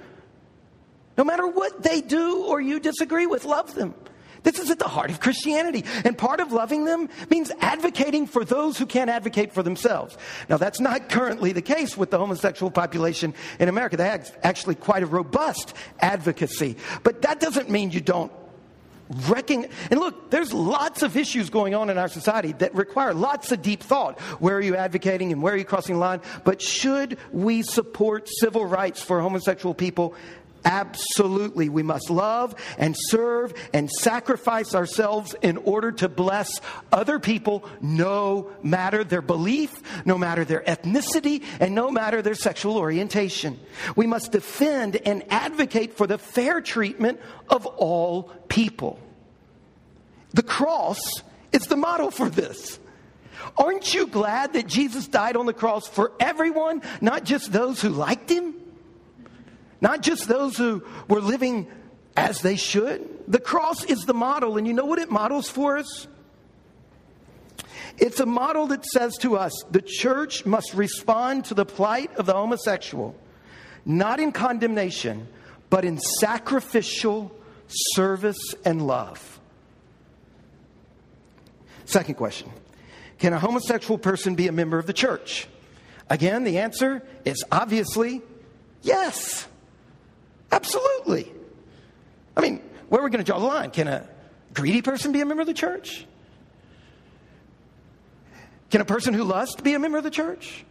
[1.16, 3.94] No matter what they do or you disagree with, love them.
[4.42, 5.84] This is at the heart of Christianity.
[6.04, 10.16] And part of loving them means advocating for those who can't advocate for themselves.
[10.48, 13.96] Now, that's not currently the case with the homosexual population in America.
[13.96, 16.76] They have actually quite a robust advocacy.
[17.02, 18.32] But that doesn't mean you don't
[19.28, 19.68] wrecking.
[19.90, 23.62] And look, there's lots of issues going on in our society that require lots of
[23.62, 24.18] deep thought.
[24.40, 26.20] Where are you advocating and where are you crossing the line?
[26.44, 30.14] But should we support civil rights for homosexual people?
[30.64, 31.68] Absolutely.
[31.68, 36.60] We must love and serve and sacrifice ourselves in order to bless
[36.92, 39.72] other people, no matter their belief,
[40.04, 43.58] no matter their ethnicity, and no matter their sexual orientation.
[43.96, 48.98] We must defend and advocate for the fair treatment of all people.
[50.34, 51.00] The cross
[51.52, 52.78] is the model for this.
[53.58, 57.90] Aren't you glad that Jesus died on the cross for everyone, not just those who
[57.90, 58.54] liked him?
[59.82, 61.66] Not just those who were living
[62.16, 63.06] as they should.
[63.28, 66.06] The cross is the model, and you know what it models for us?
[67.98, 72.26] It's a model that says to us the church must respond to the plight of
[72.26, 73.14] the homosexual,
[73.84, 75.26] not in condemnation,
[75.68, 77.34] but in sacrificial
[77.68, 79.40] service and love.
[81.86, 82.50] Second question
[83.18, 85.48] Can a homosexual person be a member of the church?
[86.08, 88.22] Again, the answer is obviously
[88.82, 89.48] yes.
[90.52, 91.32] Absolutely.
[92.36, 93.70] I mean, where are we going to draw the line?
[93.70, 94.08] Can a
[94.52, 96.06] greedy person be a member of the church?
[98.70, 100.64] Can a person who lusts be a member of the church?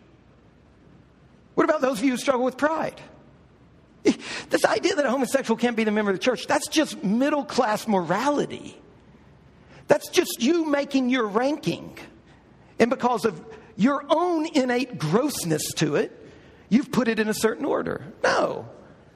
[1.56, 3.02] What about those of you who struggle with pride?
[4.04, 7.46] This idea that a homosexual can't be a member of the church, that's just middle
[7.46, 8.78] class morality.
[9.88, 11.98] That's just you making your ranking.
[12.80, 13.44] And because of
[13.76, 16.12] your own innate grossness to it,
[16.70, 18.04] you've put it in a certain order.
[18.24, 18.68] No.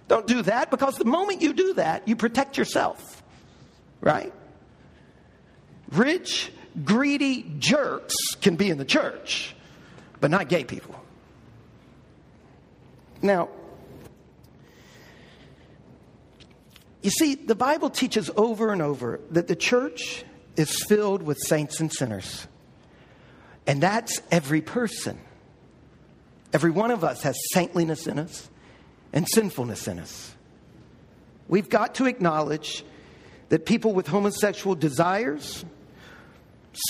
[0.07, 3.23] Don't do that because the moment you do that, you protect yourself.
[4.01, 4.33] Right?
[5.91, 6.51] Rich,
[6.83, 9.55] greedy jerks can be in the church,
[10.19, 10.95] but not gay people.
[13.21, 13.49] Now,
[17.05, 20.25] You see, the Bible teaches over and over that the church
[20.55, 22.47] is filled with saints and sinners.
[23.67, 25.19] And that's every person.
[26.51, 28.49] Every one of us has saintliness in us
[29.15, 30.35] and sinfulness in us.
[31.47, 32.83] We've got to acknowledge
[33.49, 35.63] that people with homosexual desires,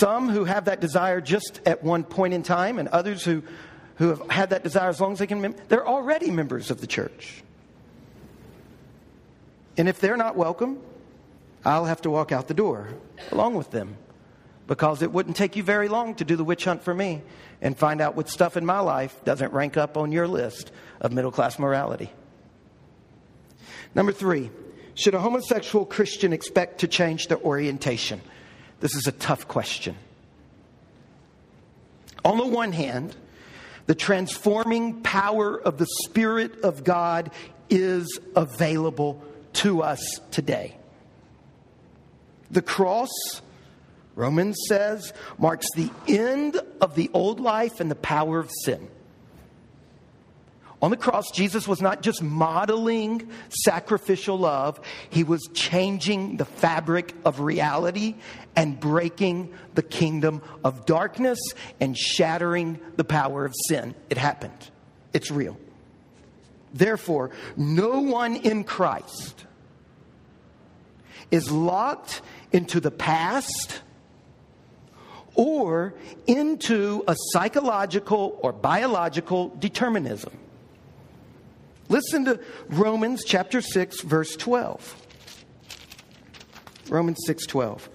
[0.00, 3.42] some who have that desire just at one point in time, and others who,
[3.96, 6.86] who have had that desire as long as they can, they're already members of the
[6.86, 7.42] church.
[9.78, 10.80] And if they're not welcome,
[11.64, 12.88] I'll have to walk out the door
[13.30, 13.96] along with them
[14.66, 17.22] because it wouldn't take you very long to do the witch hunt for me
[17.60, 21.12] and find out what stuff in my life doesn't rank up on your list of
[21.12, 22.10] middle class morality.
[23.94, 24.50] Number three,
[24.94, 28.20] should a homosexual Christian expect to change their orientation?
[28.80, 29.96] This is a tough question.
[32.24, 33.14] On the one hand,
[33.86, 37.30] the transforming power of the Spirit of God
[37.70, 39.22] is available
[39.54, 40.76] to us today.
[42.50, 43.10] The cross,
[44.16, 48.88] Romans says, marks the end of the old life and the power of sin.
[50.82, 57.14] On the cross, Jesus was not just modeling sacrificial love, he was changing the fabric
[57.24, 58.16] of reality
[58.54, 61.38] and breaking the kingdom of darkness
[61.80, 63.94] and shattering the power of sin.
[64.10, 64.70] It happened,
[65.12, 65.58] it's real.
[66.72, 69.46] Therefore, no one in Christ
[71.30, 72.20] is locked
[72.52, 73.80] into the past
[75.36, 75.94] or
[76.26, 80.36] into a psychological or biological determinism.
[81.88, 85.02] Listen to Romans chapter 6 verse 12.
[86.88, 87.88] Romans 6:12.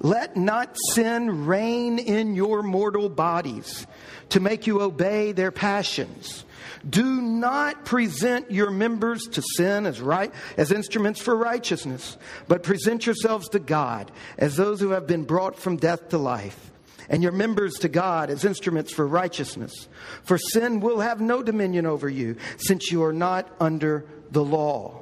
[0.00, 3.86] Let not sin reign in your mortal bodies
[4.30, 6.44] to make you obey their passions.
[6.88, 12.16] Do not present your members to sin as right as instruments for righteousness,
[12.46, 16.70] but present yourselves to God as those who have been brought from death to life,
[17.08, 19.88] and your members to God as instruments for righteousness.
[20.22, 25.00] For sin will have no dominion over you, since you are not under the law.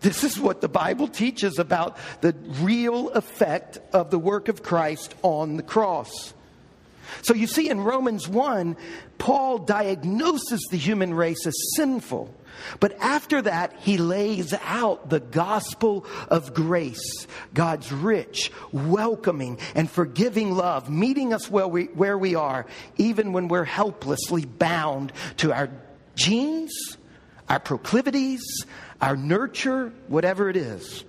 [0.00, 5.14] This is what the Bible teaches about the real effect of the work of Christ
[5.22, 6.34] on the cross.
[7.22, 8.76] So you see, in Romans 1,
[9.18, 12.34] Paul diagnoses the human race as sinful.
[12.80, 20.52] But after that, he lays out the gospel of grace, God's rich, welcoming, and forgiving
[20.52, 25.70] love, meeting us where we, where we are, even when we're helplessly bound to our
[26.14, 26.96] genes,
[27.48, 28.42] our proclivities,
[29.00, 31.04] our nurture, whatever it is.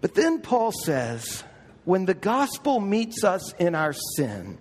[0.00, 1.44] But then Paul says,
[1.84, 4.58] when the gospel meets us in our sin,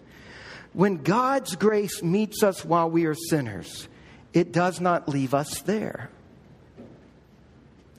[0.74, 3.88] when God's grace meets us while we are sinners,
[4.34, 6.10] it does not leave us there.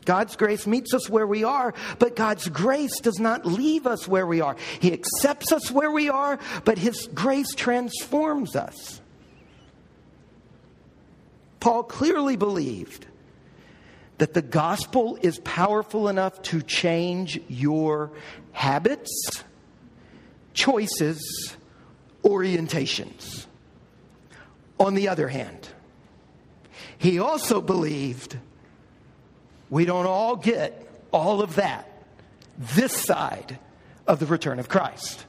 [0.05, 4.27] God's grace meets us where we are, but God's grace does not leave us where
[4.27, 4.57] we are.
[4.81, 9.01] He accepts us where we are, but His grace transforms us.
[11.61, 13.07] Paul clearly believed
[14.19, 18.11] that the gospel is powerful enough to change your
[18.53, 19.43] habits,
[20.53, 21.57] choices,
[22.25, 23.47] orientations.
[24.81, 25.69] On the other hand,
[26.99, 28.37] he also believed
[29.71, 31.91] we don't all get all of that
[32.59, 33.59] this side
[34.07, 35.25] of the return of Christ.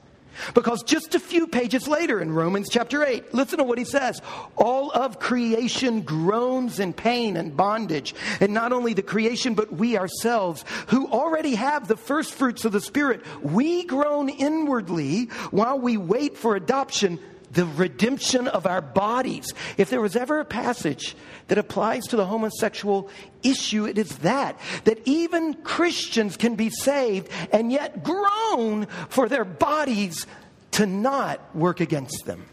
[0.54, 4.22] Because just a few pages later in Romans chapter 8, listen to what he says.
[4.56, 8.16] All of creation groans in pain and bondage.
[8.40, 12.72] And not only the creation, but we ourselves, who already have the first fruits of
[12.72, 17.20] the Spirit, we groan inwardly while we wait for adoption
[17.56, 19.54] the redemption of our bodies.
[19.78, 21.16] If there was ever a passage
[21.48, 23.10] that applies to the homosexual
[23.44, 24.60] issue, it is that.
[24.84, 30.28] That even Christians can be saved and yet groan for their bodies
[30.72, 32.46] to not work against them.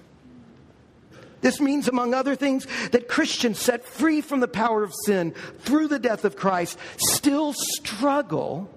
[1.40, 5.88] This means, among other things, that Christians set free from the power of sin through
[5.88, 8.70] the death of Christ still struggle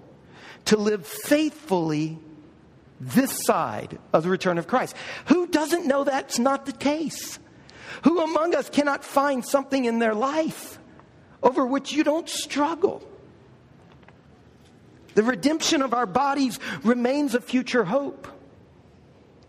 [0.64, 2.18] to live faithfully
[3.00, 4.94] this side of the return of Christ.
[5.26, 7.38] Who doesn't know that's not the case?
[8.04, 10.78] Who among us cannot find something in their life
[11.42, 13.06] over which you don't struggle?
[15.14, 18.28] The redemption of our bodies remains a future hope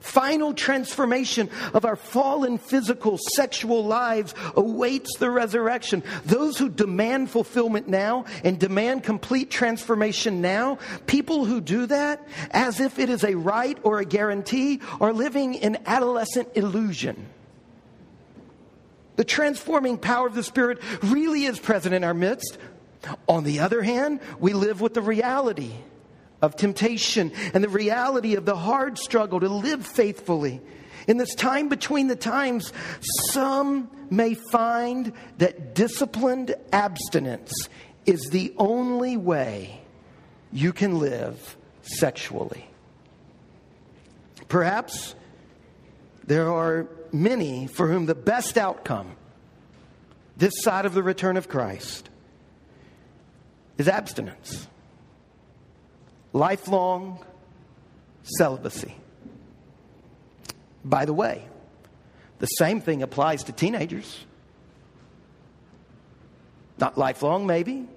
[0.08, 6.02] final transformation of our fallen physical, sexual lives awaits the resurrection.
[6.26, 12.80] Those who demand fulfillment now and demand complete transformation now, people who do that as
[12.80, 17.28] if it is a right or a guarantee, are living in adolescent illusion.
[19.18, 22.58] The transforming power of the Spirit really is present in our midst.
[23.28, 25.74] On the other hand, we live with the reality
[26.42, 30.62] of temptation and the reality of the hard struggle to live faithfully.
[31.08, 32.74] In this time between the times,
[33.32, 37.52] some may find that disciplined abstinence
[38.06, 39.82] is the only way
[40.52, 42.68] you can live sexually.
[44.48, 45.16] Perhaps
[46.26, 49.12] there are many for whom the best outcome
[50.38, 52.10] this side of the return of Christ
[53.78, 54.68] is abstinence,
[56.34, 57.24] lifelong
[58.24, 58.96] celibacy.
[60.84, 61.46] By the way,
[62.40, 64.26] the same thing applies to teenagers.
[66.78, 67.88] Not lifelong, maybe,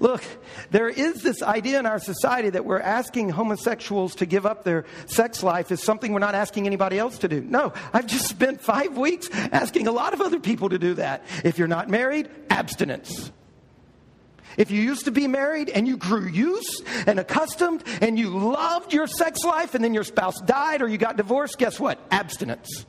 [0.00, 0.22] Look,
[0.70, 4.84] there is this idea in our society that we're asking homosexuals to give up their
[5.06, 7.40] sex life is something we're not asking anybody else to do.
[7.40, 11.24] No, I've just spent five weeks asking a lot of other people to do that.
[11.44, 13.32] If you're not married, abstinence.
[14.58, 18.92] If you used to be married and you grew used and accustomed and you loved
[18.92, 21.98] your sex life and then your spouse died or you got divorced, guess what?
[22.10, 22.84] Abstinence.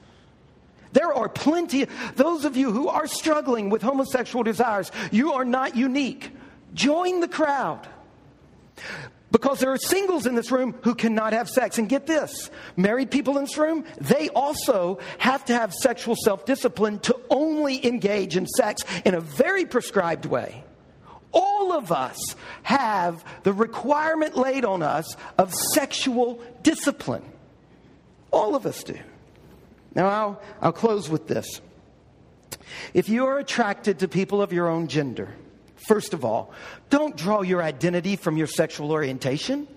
[0.93, 5.75] There are plenty, those of you who are struggling with homosexual desires, you are not
[5.75, 6.31] unique.
[6.73, 7.87] Join the crowd.
[9.31, 11.77] Because there are singles in this room who cannot have sex.
[11.77, 16.45] And get this married people in this room, they also have to have sexual self
[16.45, 20.63] discipline to only engage in sex in a very prescribed way.
[21.31, 22.17] All of us
[22.63, 27.23] have the requirement laid on us of sexual discipline.
[28.31, 28.97] All of us do.
[29.95, 31.61] Now, I'll, I'll close with this.
[32.93, 35.29] If you are attracted to people of your own gender,
[35.87, 36.53] First of all,
[36.89, 39.67] don't draw your identity from your sexual orientation.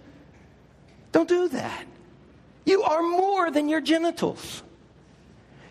[1.12, 1.86] Don't do that.
[2.64, 4.62] You are more than your genitals.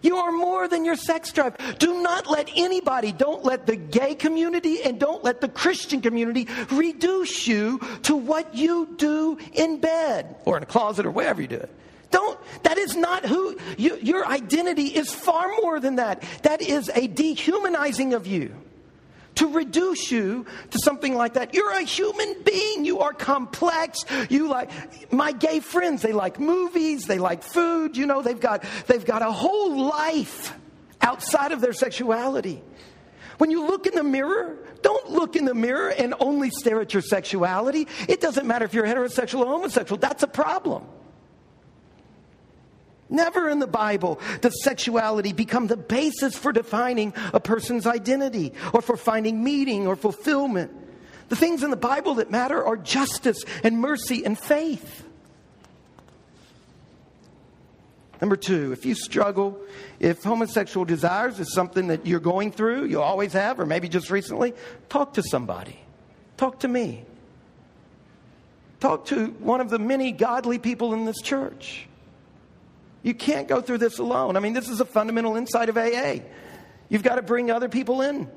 [0.01, 1.55] You are more than your sex drive.
[1.77, 6.47] Do not let anybody, don't let the gay community and don't let the Christian community
[6.71, 11.47] reduce you to what you do in bed or in a closet or wherever you
[11.47, 11.69] do it.
[12.09, 16.23] Don't, that is not who, you, your identity is far more than that.
[16.43, 18.53] That is a dehumanizing of you
[19.35, 21.53] to reduce you to something like that.
[21.53, 22.85] You're a human being.
[22.85, 24.05] You are complex.
[24.29, 28.63] You like my gay friends, they like movies, they like food, you know, they've got
[28.87, 30.53] they've got a whole life
[31.01, 32.61] outside of their sexuality.
[33.37, 36.93] When you look in the mirror, don't look in the mirror and only stare at
[36.93, 37.87] your sexuality.
[38.07, 39.97] It doesn't matter if you're heterosexual or homosexual.
[39.97, 40.83] That's a problem.
[43.11, 48.81] Never in the Bible does sexuality become the basis for defining a person's identity or
[48.81, 50.71] for finding meaning or fulfillment.
[51.27, 55.03] The things in the Bible that matter are justice and mercy and faith.
[58.21, 59.59] Number two, if you struggle,
[59.99, 64.09] if homosexual desires is something that you're going through, you always have, or maybe just
[64.09, 64.53] recently,
[64.89, 65.77] talk to somebody.
[66.37, 67.03] Talk to me.
[68.79, 71.87] Talk to one of the many godly people in this church.
[73.03, 74.37] You can't go through this alone.
[74.37, 76.19] I mean, this is a fundamental insight of AA.
[76.89, 78.29] You've got to bring other people in.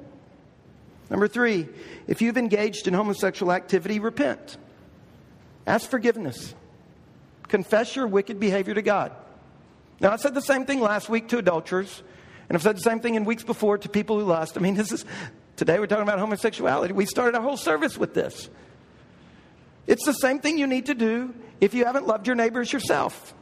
[1.10, 1.68] Number three,
[2.06, 4.56] if you've engaged in homosexual activity, repent.
[5.66, 6.54] Ask forgiveness.
[7.48, 9.12] Confess your wicked behavior to God.
[10.00, 12.02] Now, I said the same thing last week to adulterers,
[12.48, 14.56] and I've said the same thing in weeks before to people who lust.
[14.56, 15.04] I mean, this is,
[15.56, 16.94] today we're talking about homosexuality.
[16.94, 18.48] We started our whole service with this.
[19.86, 23.34] It's the same thing you need to do if you haven't loved your neighbors yourself.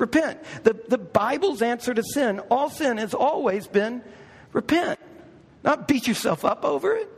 [0.00, 0.40] Repent.
[0.64, 4.02] The, the Bible's answer to sin, all sin, has always been
[4.54, 4.98] repent.
[5.62, 7.08] Not beat yourself up over it.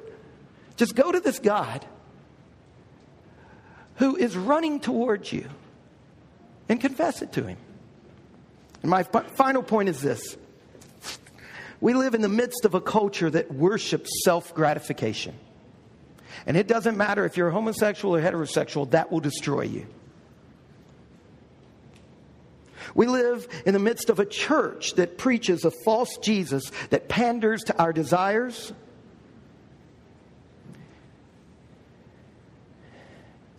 [0.77, 1.87] Just go to this God
[3.97, 5.49] who is running towards you
[6.69, 7.57] and confess it to him.
[8.83, 10.37] And my final point is this
[11.81, 15.37] we live in the midst of a culture that worships self gratification.
[16.47, 19.87] And it doesn't matter if you're homosexual or heterosexual, that will destroy you.
[22.95, 27.63] We live in the midst of a church that preaches a false Jesus that panders
[27.65, 28.73] to our desires.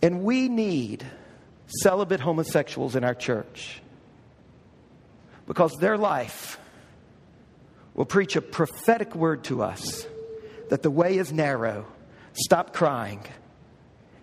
[0.02, 1.04] And we need
[1.66, 3.80] celibate homosexuals in our church
[5.46, 6.58] because their life
[7.94, 10.06] will preach a prophetic word to us
[10.68, 11.86] that the way is narrow.
[12.32, 13.22] Stop crying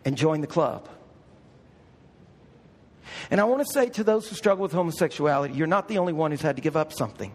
[0.06, 0.88] and join the club.
[3.30, 6.14] And I want to say to those who struggle with homosexuality, you're not the only
[6.14, 7.32] one who's had to give up something.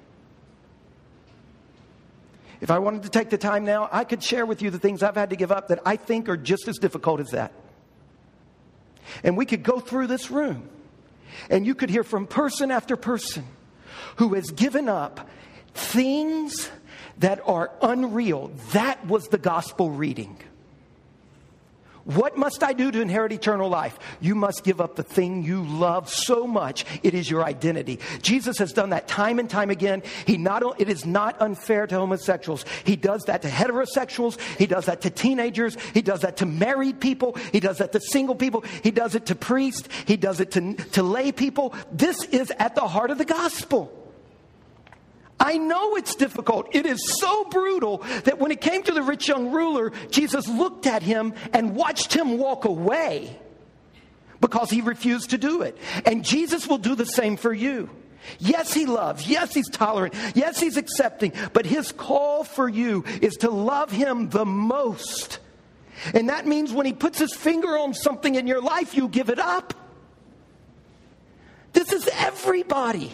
[2.61, 5.03] If I wanted to take the time now, I could share with you the things
[5.03, 7.53] I've had to give up that I think are just as difficult as that.
[9.23, 10.69] And we could go through this room,
[11.51, 13.45] and you could hear from person after person
[14.17, 15.29] who has given up
[15.75, 16.71] things
[17.19, 18.51] that are unreal.
[18.73, 20.39] That was the gospel reading.
[22.07, 23.99] What must I do to inherit eternal life?
[24.21, 26.85] You must give up the thing you love so much.
[27.03, 27.99] It is your identity.
[28.23, 30.05] Jesus has done that time and time again.
[30.25, 32.65] He not, it is not unfair to homosexuals.
[32.85, 34.41] He does that to heterosexuals.
[34.57, 35.77] He does that to teenagers.
[35.95, 37.37] He does that to married people.
[37.51, 38.63] He does that to single people.
[38.85, 39.89] He does it to priests.
[40.07, 41.75] He does it to, to lay people.
[41.91, 44.06] This is at the heart of the gospel.
[45.47, 46.75] I know it's difficult.
[46.75, 50.89] It is so brutal that when it came to the rich young ruler, Jesus looked
[50.89, 53.39] at him and watched him walk away
[54.41, 55.79] because he refused to do it.
[56.05, 57.89] And Jesus will do the same for you.
[58.41, 59.29] Yes, he loves.
[59.29, 60.15] Yes, he's tolerant.
[60.35, 61.33] Yes, he's accepting.
[61.53, 65.39] But his call for you is to love him the most.
[66.13, 69.31] And that means when he puts his finger on something in your life, you give
[69.31, 69.75] it up.
[71.73, 73.13] This is everybody.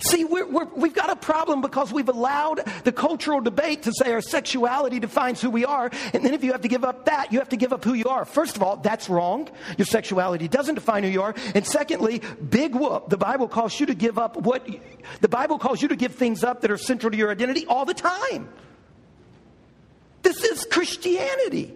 [0.00, 4.20] See, we have got a problem because we've allowed the cultural debate to say our
[4.20, 5.90] sexuality defines who we are.
[6.12, 7.94] And then if you have to give up that, you have to give up who
[7.94, 8.24] you are.
[8.24, 9.48] First of all, that's wrong.
[9.78, 11.34] Your sexuality doesn't define who you are.
[11.54, 13.08] And secondly, big whoop.
[13.08, 14.66] The Bible calls you to give up what,
[15.20, 17.84] the Bible calls you to give things up that are central to your identity all
[17.84, 18.48] the time.
[20.22, 21.74] This is Christianity.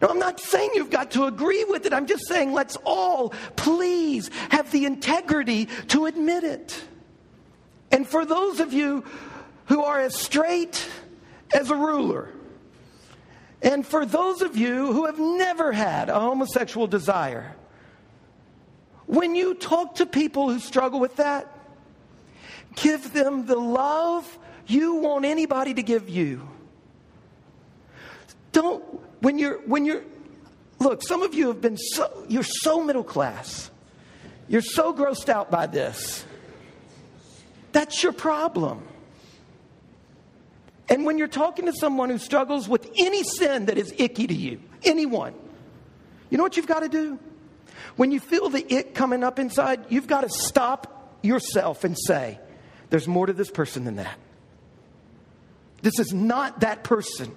[0.00, 1.92] Now, I'm not saying you've got to agree with it.
[1.92, 6.82] I'm just saying let's all please have the integrity to admit it.
[7.90, 9.04] And for those of you
[9.66, 10.88] who are as straight
[11.52, 12.28] as a ruler,
[13.62, 17.54] and for those of you who have never had a homosexual desire,
[19.06, 21.50] when you talk to people who struggle with that,
[22.76, 26.48] give them the love you want anybody to give you.
[28.52, 28.82] Don't,
[29.20, 30.04] when you're, when you're,
[30.78, 33.70] look, some of you have been so, you're so middle class.
[34.48, 36.24] You're so grossed out by this.
[37.74, 38.86] That's your problem.
[40.88, 44.34] And when you're talking to someone who struggles with any sin that is icky to
[44.34, 45.34] you, anyone,
[46.30, 47.18] you know what you've got to do?
[47.96, 52.38] When you feel the ick coming up inside, you've got to stop yourself and say,
[52.90, 54.18] There's more to this person than that.
[55.82, 57.34] This is not that person.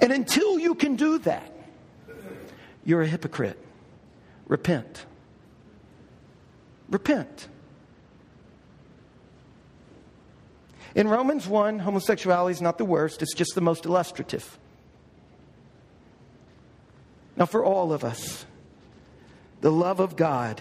[0.00, 1.52] And until you can do that,
[2.86, 3.58] you're a hypocrite.
[4.46, 5.04] Repent.
[6.88, 7.48] Repent.
[10.98, 14.58] In Romans 1, homosexuality is not the worst, it's just the most illustrative.
[17.36, 18.44] Now, for all of us,
[19.60, 20.60] the love of God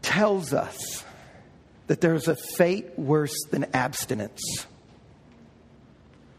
[0.00, 1.04] tells us
[1.88, 4.40] that there's a fate worse than abstinence.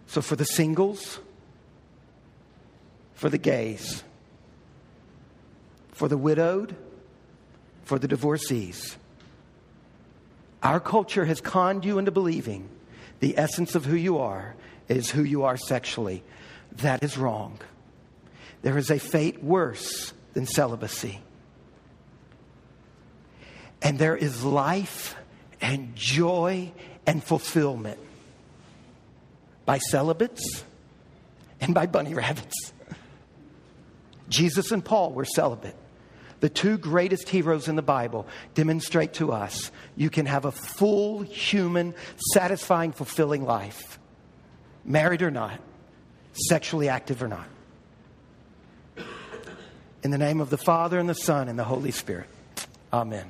[0.08, 1.20] So, for the singles,
[3.14, 4.04] for the gays,
[5.92, 6.76] for the widowed,
[7.84, 8.98] for the divorcees,
[10.62, 12.70] our culture has conned you into believing
[13.20, 14.56] the essence of who you are
[14.88, 16.24] is who you are sexually.
[16.78, 17.60] That is wrong.
[18.62, 21.22] There is a fate worse than celibacy.
[23.82, 25.16] And there is life
[25.62, 26.72] and joy
[27.06, 28.00] and fulfillment
[29.66, 30.64] by celibates
[31.62, 32.74] and by bunny rabbits.
[34.30, 35.76] Jesus and Paul were celibate
[36.40, 41.22] the two greatest heroes in the Bible, demonstrate to us you can have a full,
[41.22, 41.94] human,
[42.34, 44.00] satisfying, fulfilling life,
[44.86, 45.60] married or not,
[46.34, 47.48] sexually active or not.
[50.02, 52.30] In the name of the Father, and the Son, and the Holy Spirit.
[52.94, 53.26] Amen.